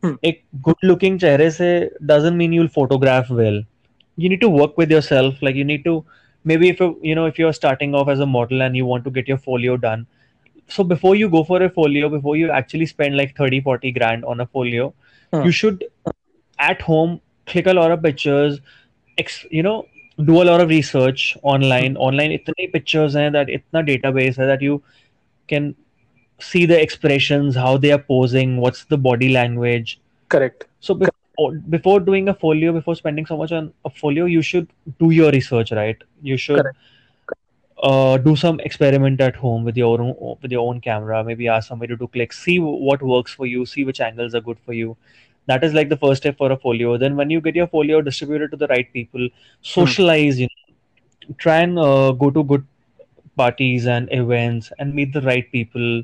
एक 0.24 0.42
good 0.62 0.84
looking 0.84 1.18
चेहरे 1.20 1.50
से 1.50 1.68
doesn't 2.02 2.36
mean 2.36 2.52
you'll 2.52 2.68
photograph 2.74 3.30
well 3.32 3.64
you 4.18 4.28
need 4.30 4.40
to 4.40 4.48
work 4.50 4.74
with 4.78 4.92
yourself 5.02 5.42
like 5.44 5.56
you 5.56 5.64
need 5.64 5.84
to 5.84 6.04
maybe 6.56 6.68
if 6.68 6.82
you 6.82 7.14
know 7.14 7.26
if 7.28 7.40
you 7.40 7.46
are 7.46 7.52
starting 7.52 7.94
off 7.94 8.10
as 8.10 8.20
a 8.20 8.24
model 8.32 8.62
and 8.62 8.76
you 8.76 8.86
want 8.86 9.04
to 9.04 9.10
get 9.10 9.30
your 9.30 9.38
folio 9.38 9.76
done 9.86 10.04
so 10.70 10.84
before 10.84 11.16
you 11.16 11.28
go 11.28 11.42
for 11.48 11.62
a 11.62 11.68
folio 11.74 12.08
before 12.08 12.36
you 12.36 12.48
actually 12.56 12.86
spend 12.86 13.14
like 13.14 13.38
thirty 13.40 13.60
forty 13.60 13.92
grand 13.92 14.24
on 14.24 14.38
a 14.38 14.44
folio 14.52 14.94
you 15.32 15.50
should 15.52 15.84
at 16.58 16.82
home 16.88 17.16
click 17.46 17.68
a lot 17.68 17.78
of 17.78 18.00
pictures 18.00 18.60
x 19.18 19.44
you 19.54 19.62
know 19.62 19.84
do 20.18 20.36
a lot 20.38 20.48
of 20.50 20.68
research 20.68 21.34
online 21.44 21.96
online 22.06 22.32
इतने 22.32 22.66
pictures 22.66 23.16
हैं 23.16 23.30
that 23.32 23.50
इतना 23.50 23.80
data 23.82 24.10
base 24.10 24.38
है 24.38 24.46
that 24.46 24.62
you 24.62 24.82
can 25.48 25.74
see 26.38 26.66
the 26.66 26.80
expressions, 26.80 27.54
how 27.54 27.76
they 27.76 27.92
are 27.92 27.98
posing, 27.98 28.56
what's 28.58 28.84
the 28.84 28.98
body 28.98 29.30
language. 29.30 30.00
Correct. 30.28 30.66
So 30.80 30.94
before, 30.94 31.52
before 31.68 32.00
doing 32.00 32.28
a 32.28 32.34
folio, 32.34 32.72
before 32.72 32.94
spending 32.96 33.26
so 33.26 33.36
much 33.36 33.52
on 33.52 33.72
a 33.84 33.90
folio, 33.90 34.26
you 34.26 34.42
should 34.42 34.68
do 34.98 35.10
your 35.10 35.30
research, 35.30 35.72
right? 35.72 35.96
You 36.22 36.36
should 36.36 36.66
uh, 37.82 38.18
do 38.18 38.36
some 38.36 38.60
experiment 38.60 39.20
at 39.20 39.36
home 39.36 39.64
with 39.64 39.76
your 39.76 40.00
own 40.00 40.36
with 40.42 40.50
your 40.50 40.68
own 40.68 40.80
camera. 40.80 41.22
Maybe 41.24 41.48
ask 41.48 41.68
somebody 41.68 41.94
to 41.94 41.96
do 41.96 42.08
clicks, 42.08 42.42
see 42.42 42.58
what 42.58 43.02
works 43.02 43.32
for 43.32 43.46
you, 43.46 43.66
see 43.66 43.84
which 43.84 44.00
angles 44.00 44.34
are 44.34 44.40
good 44.40 44.58
for 44.64 44.72
you 44.72 44.96
that 45.46 45.64
is 45.64 45.74
like 45.74 45.88
the 45.88 45.96
first 45.96 46.22
step 46.22 46.36
for 46.38 46.50
a 46.52 46.56
folio 46.56 46.96
then 46.96 47.16
when 47.16 47.30
you 47.30 47.40
get 47.40 47.54
your 47.54 47.66
folio 47.66 48.00
distributed 48.00 48.50
to 48.50 48.56
the 48.56 48.66
right 48.68 48.92
people 48.92 49.28
socialize 49.62 50.36
hmm. 50.36 50.42
you 50.42 50.48
know 50.48 51.34
try 51.38 51.58
and 51.58 51.78
uh, 51.78 52.12
go 52.12 52.30
to 52.30 52.44
good 52.44 52.66
parties 53.36 53.86
and 53.86 54.08
events 54.12 54.72
and 54.78 54.94
meet 54.94 55.12
the 55.12 55.22
right 55.22 55.50
people 55.50 56.02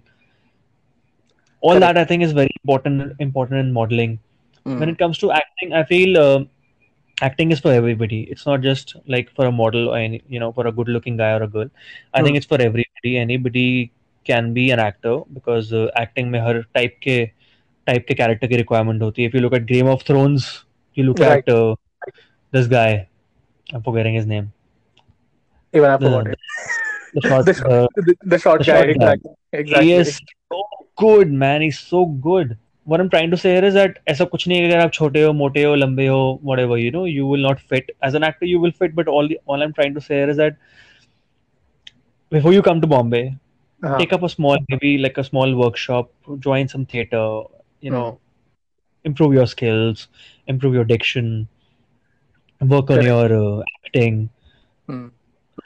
all 1.61 1.79
Correct. 1.79 1.95
that 1.95 1.99
i 1.99 2.05
think 2.05 2.23
is 2.23 2.33
very 2.33 2.52
important 2.62 3.14
important 3.19 3.61
in 3.61 3.73
modeling 3.73 4.19
mm. 4.67 4.79
when 4.79 4.88
it 4.88 4.99
comes 4.99 5.19
to 5.19 5.31
acting 5.33 5.73
i 5.73 5.85
feel 5.85 6.19
uh, 6.19 6.40
acting 7.23 7.50
is 7.55 7.61
for 7.61 7.73
everybody 7.73 8.21
it's 8.35 8.47
not 8.47 8.61
just 8.61 8.97
like 9.07 9.31
for 9.37 9.47
a 9.47 9.52
model 9.52 9.88
or 9.90 9.99
any 9.99 10.23
you 10.29 10.40
know 10.40 10.52
for 10.52 10.67
a 10.67 10.73
good 10.73 10.88
looking 10.88 11.17
guy 11.17 11.33
or 11.33 11.43
a 11.43 11.49
girl 11.49 11.69
i 12.14 12.21
mm. 12.21 12.25
think 12.25 12.37
it's 12.37 12.47
for 12.47 12.61
everybody 12.69 13.17
anybody 13.26 13.93
can 14.25 14.52
be 14.55 14.71
an 14.71 14.79
actor 14.79 15.21
because 15.33 15.73
uh, 15.73 15.88
acting 15.97 16.31
may 16.31 16.40
her 16.47 16.64
type 16.75 16.97
ke 17.07 17.19
type 17.90 18.07
ke 18.09 18.17
character 18.23 18.50
ki 18.52 18.61
requirement 18.62 19.07
hoti 19.07 19.29
if 19.29 19.35
you 19.35 19.40
look 19.44 19.57
at 19.61 19.66
game 19.75 19.92
of 19.94 20.03
thrones 20.11 20.49
you 20.94 21.05
look 21.05 21.23
right. 21.27 21.49
at 21.49 21.55
uh, 21.55 21.75
this 22.57 22.66
guy 22.77 22.90
i'm 23.73 23.83
forgetting 23.88 24.18
his 24.20 24.27
name 24.35 24.53
even 25.73 25.90
i 25.90 25.96
forgot 25.96 26.25
the, 26.25 26.33
it 26.33 26.38
the 27.14 27.29
short, 27.29 27.44
the, 27.46 27.51
uh, 27.51 27.55
short, 27.55 27.73
uh, 27.73 27.88
the, 27.96 28.14
the 28.23 28.38
short, 28.38 28.59
the 28.59 28.64
short 28.64 28.99
guy, 28.99 29.16
guy. 29.16 29.16
Exactly. 29.53 29.87
he 29.87 29.92
is 29.92 30.20
so 30.53 30.62
good, 31.02 31.32
man. 31.42 31.62
He's 31.62 31.78
so 31.78 32.04
good. 32.06 32.56
What 32.84 33.00
I'm 33.00 33.10
trying 33.10 33.30
to 33.32 33.36
say 33.36 33.54
here 33.54 33.64
is 33.64 33.74
that 33.74 33.98
ऐसा 34.08 34.24
कुछ 34.34 34.46
नहीं 34.48 34.60
है 34.60 34.68
अगर 34.68 34.80
आप 34.84 34.92
छोटे 34.92 35.22
हो 35.22 35.32
मोटे 35.40 35.62
हो 35.62 35.74
लंबे 35.74 36.06
हो 36.06 36.22
whatever 36.50 36.78
you 36.82 36.92
know 36.94 37.04
you 37.10 37.26
will 37.32 37.44
not 37.48 37.60
fit 37.72 37.92
as 38.08 38.16
an 38.20 38.26
actor 38.28 38.48
you 38.52 38.62
will 38.64 38.72
fit 38.80 38.96
but 39.00 39.12
all 39.16 39.28
all 39.46 39.62
I'm 39.66 39.74
trying 39.78 39.94
to 39.98 40.02
say 40.06 40.16
here 40.20 40.30
is 40.34 40.40
that 40.42 40.56
before 42.36 42.54
you 42.54 42.64
come 42.70 42.80
to 42.86 42.90
Bombay 42.94 43.22
uh-huh. 43.28 43.98
take 43.98 44.16
up 44.18 44.26
a 44.28 44.32
small 44.34 44.66
maybe 44.72 44.96
like 45.04 45.22
a 45.24 45.26
small 45.28 45.54
workshop 45.60 46.10
join 46.48 46.72
some 46.74 46.86
theater 46.94 47.22
you 47.88 47.94
know 47.96 48.04
oh. 48.06 48.18
improve 49.12 49.38
your 49.38 49.46
skills 49.54 50.08
improve 50.54 50.80
your 50.80 50.88
diction 50.94 51.32
work 52.60 52.90
on 52.90 52.96
yeah. 52.96 53.02
your 53.02 53.60
uh, 53.60 53.62
acting. 53.84 54.28
Hmm. 54.86 55.08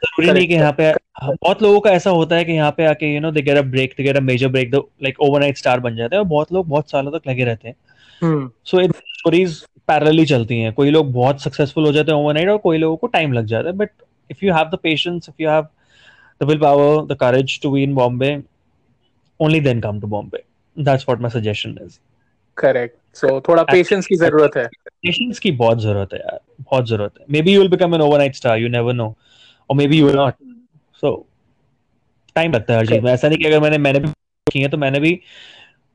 ज़रूरी 0.04 0.32
नहीं 0.32 0.46
कि 0.48 0.54
यहाँ 0.54 0.72
पे 0.72 0.92
बहुत 1.20 1.62
लोगों 1.62 1.80
का 1.80 1.90
ऐसा 1.92 2.10
होता 2.12 2.36
है 2.36 2.44
कि 2.44 2.52
यहाँ 2.52 2.70
पे 2.76 2.84
आके 2.86 3.14
you 3.14 3.20
know 3.20 3.30
they 3.32 3.42
get 3.42 3.56
a 3.56 3.62
break 3.68 3.94
they 3.96 4.02
get 4.02 4.16
a 4.16 4.20
major 4.22 4.48
break 4.48 4.70
the 4.70 4.82
like 5.02 5.20
overnight 5.22 5.58
star 5.58 5.80
बन 5.80 5.96
जाते 5.96 6.16
हैं 6.16 6.22
और 6.22 6.28
बहुत 6.28 6.52
लोग 6.52 6.68
बहुत 6.68 6.90
सालों 6.90 7.12
तक 7.12 7.28
लगे 7.28 7.44
रहते 7.44 7.68
हैं। 7.68 7.76
सो 8.66 8.80
इन 8.80 8.92
स्टोरीज 8.92 9.60
पैरेलली 9.88 10.24
चलती 10.26 10.58
हैं। 10.60 10.72
कोई 10.72 10.90
लोग 10.90 11.12
बहुत 11.12 11.42
सक्सेसफुल 11.42 11.84
हो 11.86 11.92
जाते 11.92 12.12
हैं 12.12 12.18
ओवरनाइट 12.18 12.48
और 12.48 12.58
कोई 12.58 12.78
लोगों 12.78 12.96
को 12.96 13.06
टाइम 13.08 13.32
लग 13.32 13.46
जाता 13.46 13.68
है। 13.68 13.76
But 13.76 13.90
if 14.30 14.44
you 14.44 14.54
have 14.54 14.70
the 14.72 14.78
patience 14.82 15.28
if 15.28 15.42
you 15.42 15.48
have 15.50 15.66
the 16.40 16.48
will 16.48 16.58
power 16.58 17.04
the 17.06 17.16
courage 17.20 17.60
to 17.62 17.70
be 17.70 17.82
in 17.82 17.94
Bombay 17.94 18.36
only 19.40 19.60
then 19.60 19.80
come 19.80 20.00
to 20.00 20.06
Bombay 20.08 20.42
that's 20.76 21.04
what 21.08 21.20
my 21.20 21.30
suggestion 21.30 21.78
is 21.84 21.98
correct 22.58 22.96
so 23.16 23.40
थोड़ा 23.48 23.62
patience 23.64 24.06
की 24.06 24.16
ज़रूरत 24.16 24.56
है। 24.56 24.66
Patience 24.86 25.38
की 25.38 25.50
बहुत 25.52 25.80
ज़रूरत 25.80 26.12
है 26.12 26.18
यार 26.20 26.38
बहुत 26.60 26.88
ज़रूरत 26.88 27.12
है। 27.20 27.26
Maybe 27.42 27.54
you 27.54 27.60
will 27.60 27.70
become 27.70 27.94
an 27.94 28.00
overnight 28.00 28.34
star 28.36 28.58
you 28.58 28.68
never 28.68 28.94
know 28.94 29.08
और 29.70 29.76
maybe 29.86 29.98
you 29.98 30.10
not 30.10 30.34
so 30.94 31.26
time 32.34 32.52
लगता 32.52 32.74
है 32.74 32.78
हर 32.78 33.08
ऐसा 33.08 33.28
नहीं 33.28 33.38
कि 33.38 33.44
अगर 33.44 33.60
मैंने 33.60 33.78
मैंने 33.78 34.00
भी 34.00 34.08
की 34.52 34.60
है 34.60 34.68
तो 34.68 34.76
मैंने 34.76 35.00
भी 35.00 35.20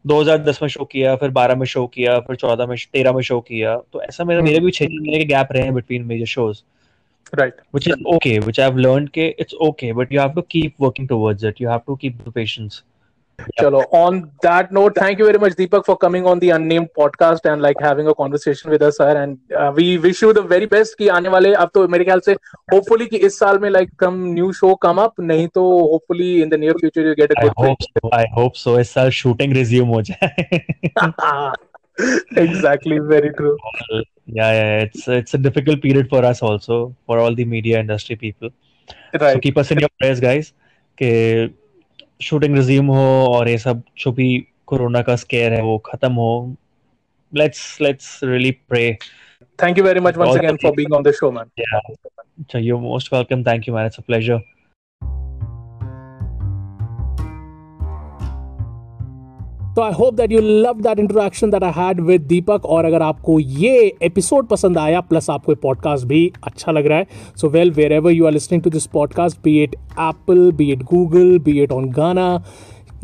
2010 0.07 0.61
में 0.61 0.69
शो 0.69 0.85
किया 0.85 1.15
फिर 1.15 1.31
12 1.31 1.55
में 1.55 1.65
शो 1.65 1.87
किया 1.87 2.19
फिर 2.19 2.35
14 2.35 2.67
में 2.69 2.75
13 2.95 3.15
में 3.15 3.21
शो 3.21 3.39
किया। 3.39 3.77
तो 3.93 4.01
ऐसा 4.01 4.23
मेरा 4.23 4.41
मेरे 4.41 4.55
hmm. 4.55 4.65
भी 4.65 4.71
छह 4.71 4.85
महीने 4.85 5.17
के 5.17 5.25
गैप 5.25 5.47
रहे 5.51 5.63
हैं 5.63 5.73
between 5.73 6.03
major 6.03 6.25
shows 6.25 6.61
right 7.35 7.53
which 7.53 7.87
is 7.87 8.03
okay 8.15 8.39
which 8.39 8.59
I 8.59 8.69
have 8.69 8.77
learned 8.77 9.09
के 9.09 9.35
it's 9.39 9.53
okay 9.53 9.93
but 9.93 10.13
you 10.13 10.21
have 10.21 10.29
to 10.29 10.41
keep 10.41 10.73
working 10.81 11.07
towards 11.07 11.43
it 11.43 11.61
you 11.61 11.69
have 11.69 11.79
to 11.87 11.95
keep 11.95 12.17
the 12.27 12.31
patience 12.31 12.83
Chalo. 13.59 13.85
On 13.91 14.31
that 14.41 14.71
note, 14.71 14.95
thank 14.95 15.19
you 15.19 15.25
very 15.25 15.37
much, 15.37 15.53
Deepak, 15.53 15.85
for 15.85 15.97
coming 15.97 16.25
on 16.25 16.39
the 16.39 16.49
Unnamed 16.51 16.89
podcast 16.97 17.49
and 17.51 17.61
like 17.61 17.77
having 17.79 18.07
a 18.07 18.13
conversation 18.13 18.71
with 18.71 18.81
us, 18.81 18.97
sir. 18.97 19.09
And 19.21 19.37
uh, 19.55 19.71
we 19.75 19.97
wish 19.97 20.21
you 20.21 20.33
the 20.33 20.41
very 20.41 20.65
best. 20.65 20.95
कि 20.99 21.07
आने 21.17 21.29
वाले 21.29 21.53
अब 21.53 21.71
तो 21.73 21.87
मेरे 21.87 22.05
ख्याल 22.05 22.19
से 22.27 22.35
hopefully 22.73 23.09
कि 23.09 23.17
इस 23.27 23.39
साल 23.39 23.59
में 23.59 23.69
like 23.71 23.89
some 24.03 24.19
new 24.33 24.51
show 24.61 24.75
come 24.85 24.99
up 25.05 25.19
नहीं 25.19 25.47
तो 25.57 25.65
hopefully 25.93 26.41
in 26.41 26.49
the 26.49 26.57
near 26.57 26.73
future 26.81 27.05
you 27.07 27.15
get 27.15 27.31
a 27.31 27.41
good. 27.41 27.53
I 27.57 27.65
hope 27.65 27.83
so. 27.89 28.09
I 28.13 28.25
hope 28.37 28.57
so. 28.63 28.77
इस 28.79 28.93
साल 28.93 29.11
shooting 29.21 29.53
resume 29.59 29.93
हो 29.95 30.01
जाए. 30.11 30.61
exactly. 32.37 32.99
Very 33.13 33.33
true. 33.33 33.57
Yeah, 34.25 34.51
yeah. 34.53 34.83
It's 34.87 35.07
it's 35.07 35.33
a 35.33 35.37
difficult 35.37 35.81
period 35.81 36.09
for 36.09 36.23
us 36.23 36.41
also 36.41 36.95
for 37.05 37.19
all 37.19 37.35
the 37.35 37.45
media 37.45 37.79
industry 37.79 38.15
people. 38.15 38.49
Right. 39.13 39.33
So 39.33 39.39
keep 39.39 39.57
us 39.57 39.71
in 39.71 39.79
your 39.79 39.89
prayers, 39.99 40.19
guys. 40.19 40.53
कि 41.01 41.09
shooting 42.19 42.55
resume 42.57 42.87
हो 42.87 43.05
और 43.27 43.49
ये 43.49 43.57
सब 43.57 43.81
जो 43.97 44.11
भी 44.11 44.27
corona 44.65 45.01
का 45.01 45.15
स्केयर 45.15 45.53
है 45.53 45.61
वो 45.61 45.77
खत्म 45.85 46.11
हो। 46.13 46.55
Let's 47.33 47.81
let's 47.81 48.19
really 48.23 48.51
pray 48.69 48.97
thank 49.59 49.77
you 49.77 49.83
very 49.83 49.99
much 49.99 50.17
once 50.17 50.37
again 50.37 50.57
for 50.63 50.71
being 50.75 50.93
on 50.93 51.03
the 51.03 51.11
show 51.11 51.31
man 51.31 51.49
yeah 51.59 52.59
you 52.59 52.79
most 52.79 53.13
welcome 53.13 53.43
thank 53.43 53.67
you 53.67 53.75
man 53.75 53.85
it's 53.85 53.99
a 53.99 54.03
pleasure 54.07 54.41
तो 59.79 59.83
I 59.83 59.91
hope 59.93 60.13
that 60.13 60.31
you 60.31 60.39
love 60.41 60.79
that 60.81 60.99
interaction 60.99 61.49
that 61.49 61.63
I 61.63 61.71
had 61.75 61.99
with 62.01 62.21
Deepak 62.27 62.65
और 62.67 62.85
अगर 62.85 63.01
आपको 63.01 63.39
ये 63.39 63.75
episode 64.03 64.47
पसंद 64.47 64.77
आया 64.77 65.01
plus 65.01 65.29
आपको 65.29 65.55
podcast 65.57 66.05
भी 66.05 66.31
अच्छा 66.43 66.71
लग 66.71 66.87
रहा 66.87 66.97
है 66.97 67.07
so 67.37 67.49
well 67.49 67.71
wherever 67.91 68.11
you 68.11 68.25
are 68.25 68.31
listening 68.31 68.63
to 68.63 68.69
this 68.69 68.85
podcast 68.93 69.37
be 69.43 69.55
it 69.59 69.75
Apple 69.75 70.51
be 70.51 70.69
it 70.71 70.83
Google 70.83 71.39
be 71.45 71.57
it 71.59 71.71
on 71.71 71.89
Gaana 71.91 72.27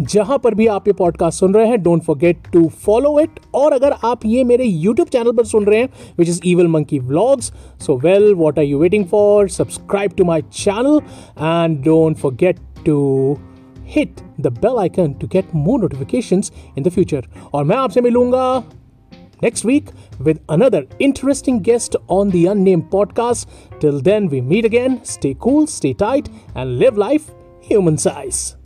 जहाँ 0.01 0.37
पर 0.37 0.55
भी 0.55 0.67
आप 0.67 0.87
ये 0.87 0.93
पॉडकास्ट 0.93 1.39
सुन 1.39 1.53
रहे 1.53 1.67
हैं 1.67 1.81
don't 1.83 2.03
forget 2.03 2.51
to 2.53 2.67
follow 2.85 3.19
it 3.19 3.39
और 3.55 3.73
अगर 3.73 3.95
आप 4.03 4.25
ये 4.25 4.43
मेरे 4.43 4.65
यूट्यूब 4.65 5.07
चैनल 5.07 5.31
पर 5.31 5.45
सुन 5.45 5.65
रहे 5.65 5.79
हैं 5.79 5.89
which 6.19 6.29
is 6.29 6.41
Evil 6.45 6.67
Monkey 6.67 6.99
Vlogs 7.01 7.51
so 7.85 7.97
well 7.99 8.33
what 8.35 8.59
are 8.59 8.65
you 8.65 8.79
waiting 8.79 9.05
for 9.07 9.49
subscribe 9.53 10.11
to 10.17 10.25
my 10.25 10.41
channel 10.53 11.01
and 11.41 11.83
don't 11.85 12.17
forget 12.17 12.59
to 12.85 13.37
hit 13.84 14.22
the 14.38 14.50
bell 14.50 14.78
icon 14.78 15.14
to 15.18 15.26
get 15.26 15.54
more 15.54 15.78
notifications 15.80 16.50
in 16.76 16.84
the 16.84 16.90
future. 16.90 17.22
और 17.54 17.64
मैं 17.64 17.76
आपसे 17.76 18.00
मिलूंगा 18.00 18.64
next 19.42 19.64
week 19.64 19.90
with 20.28 20.40
another 20.48 20.82
interesting 20.98 21.60
guest 21.70 21.96
on 22.08 22.30
the 22.30 22.46
Unnamed 22.46 22.90
podcast. 22.90 23.46
Till 23.80 24.00
then, 24.10 24.28
we 24.28 24.40
meet 24.40 24.70
again. 24.72 24.98
Stay 25.02 25.34
cool, 25.46 25.66
stay 25.66 25.94
tight, 25.94 26.28
and 26.54 26.78
live 26.78 26.98
life 26.98 27.30
human 27.70 27.96
size. 27.96 28.63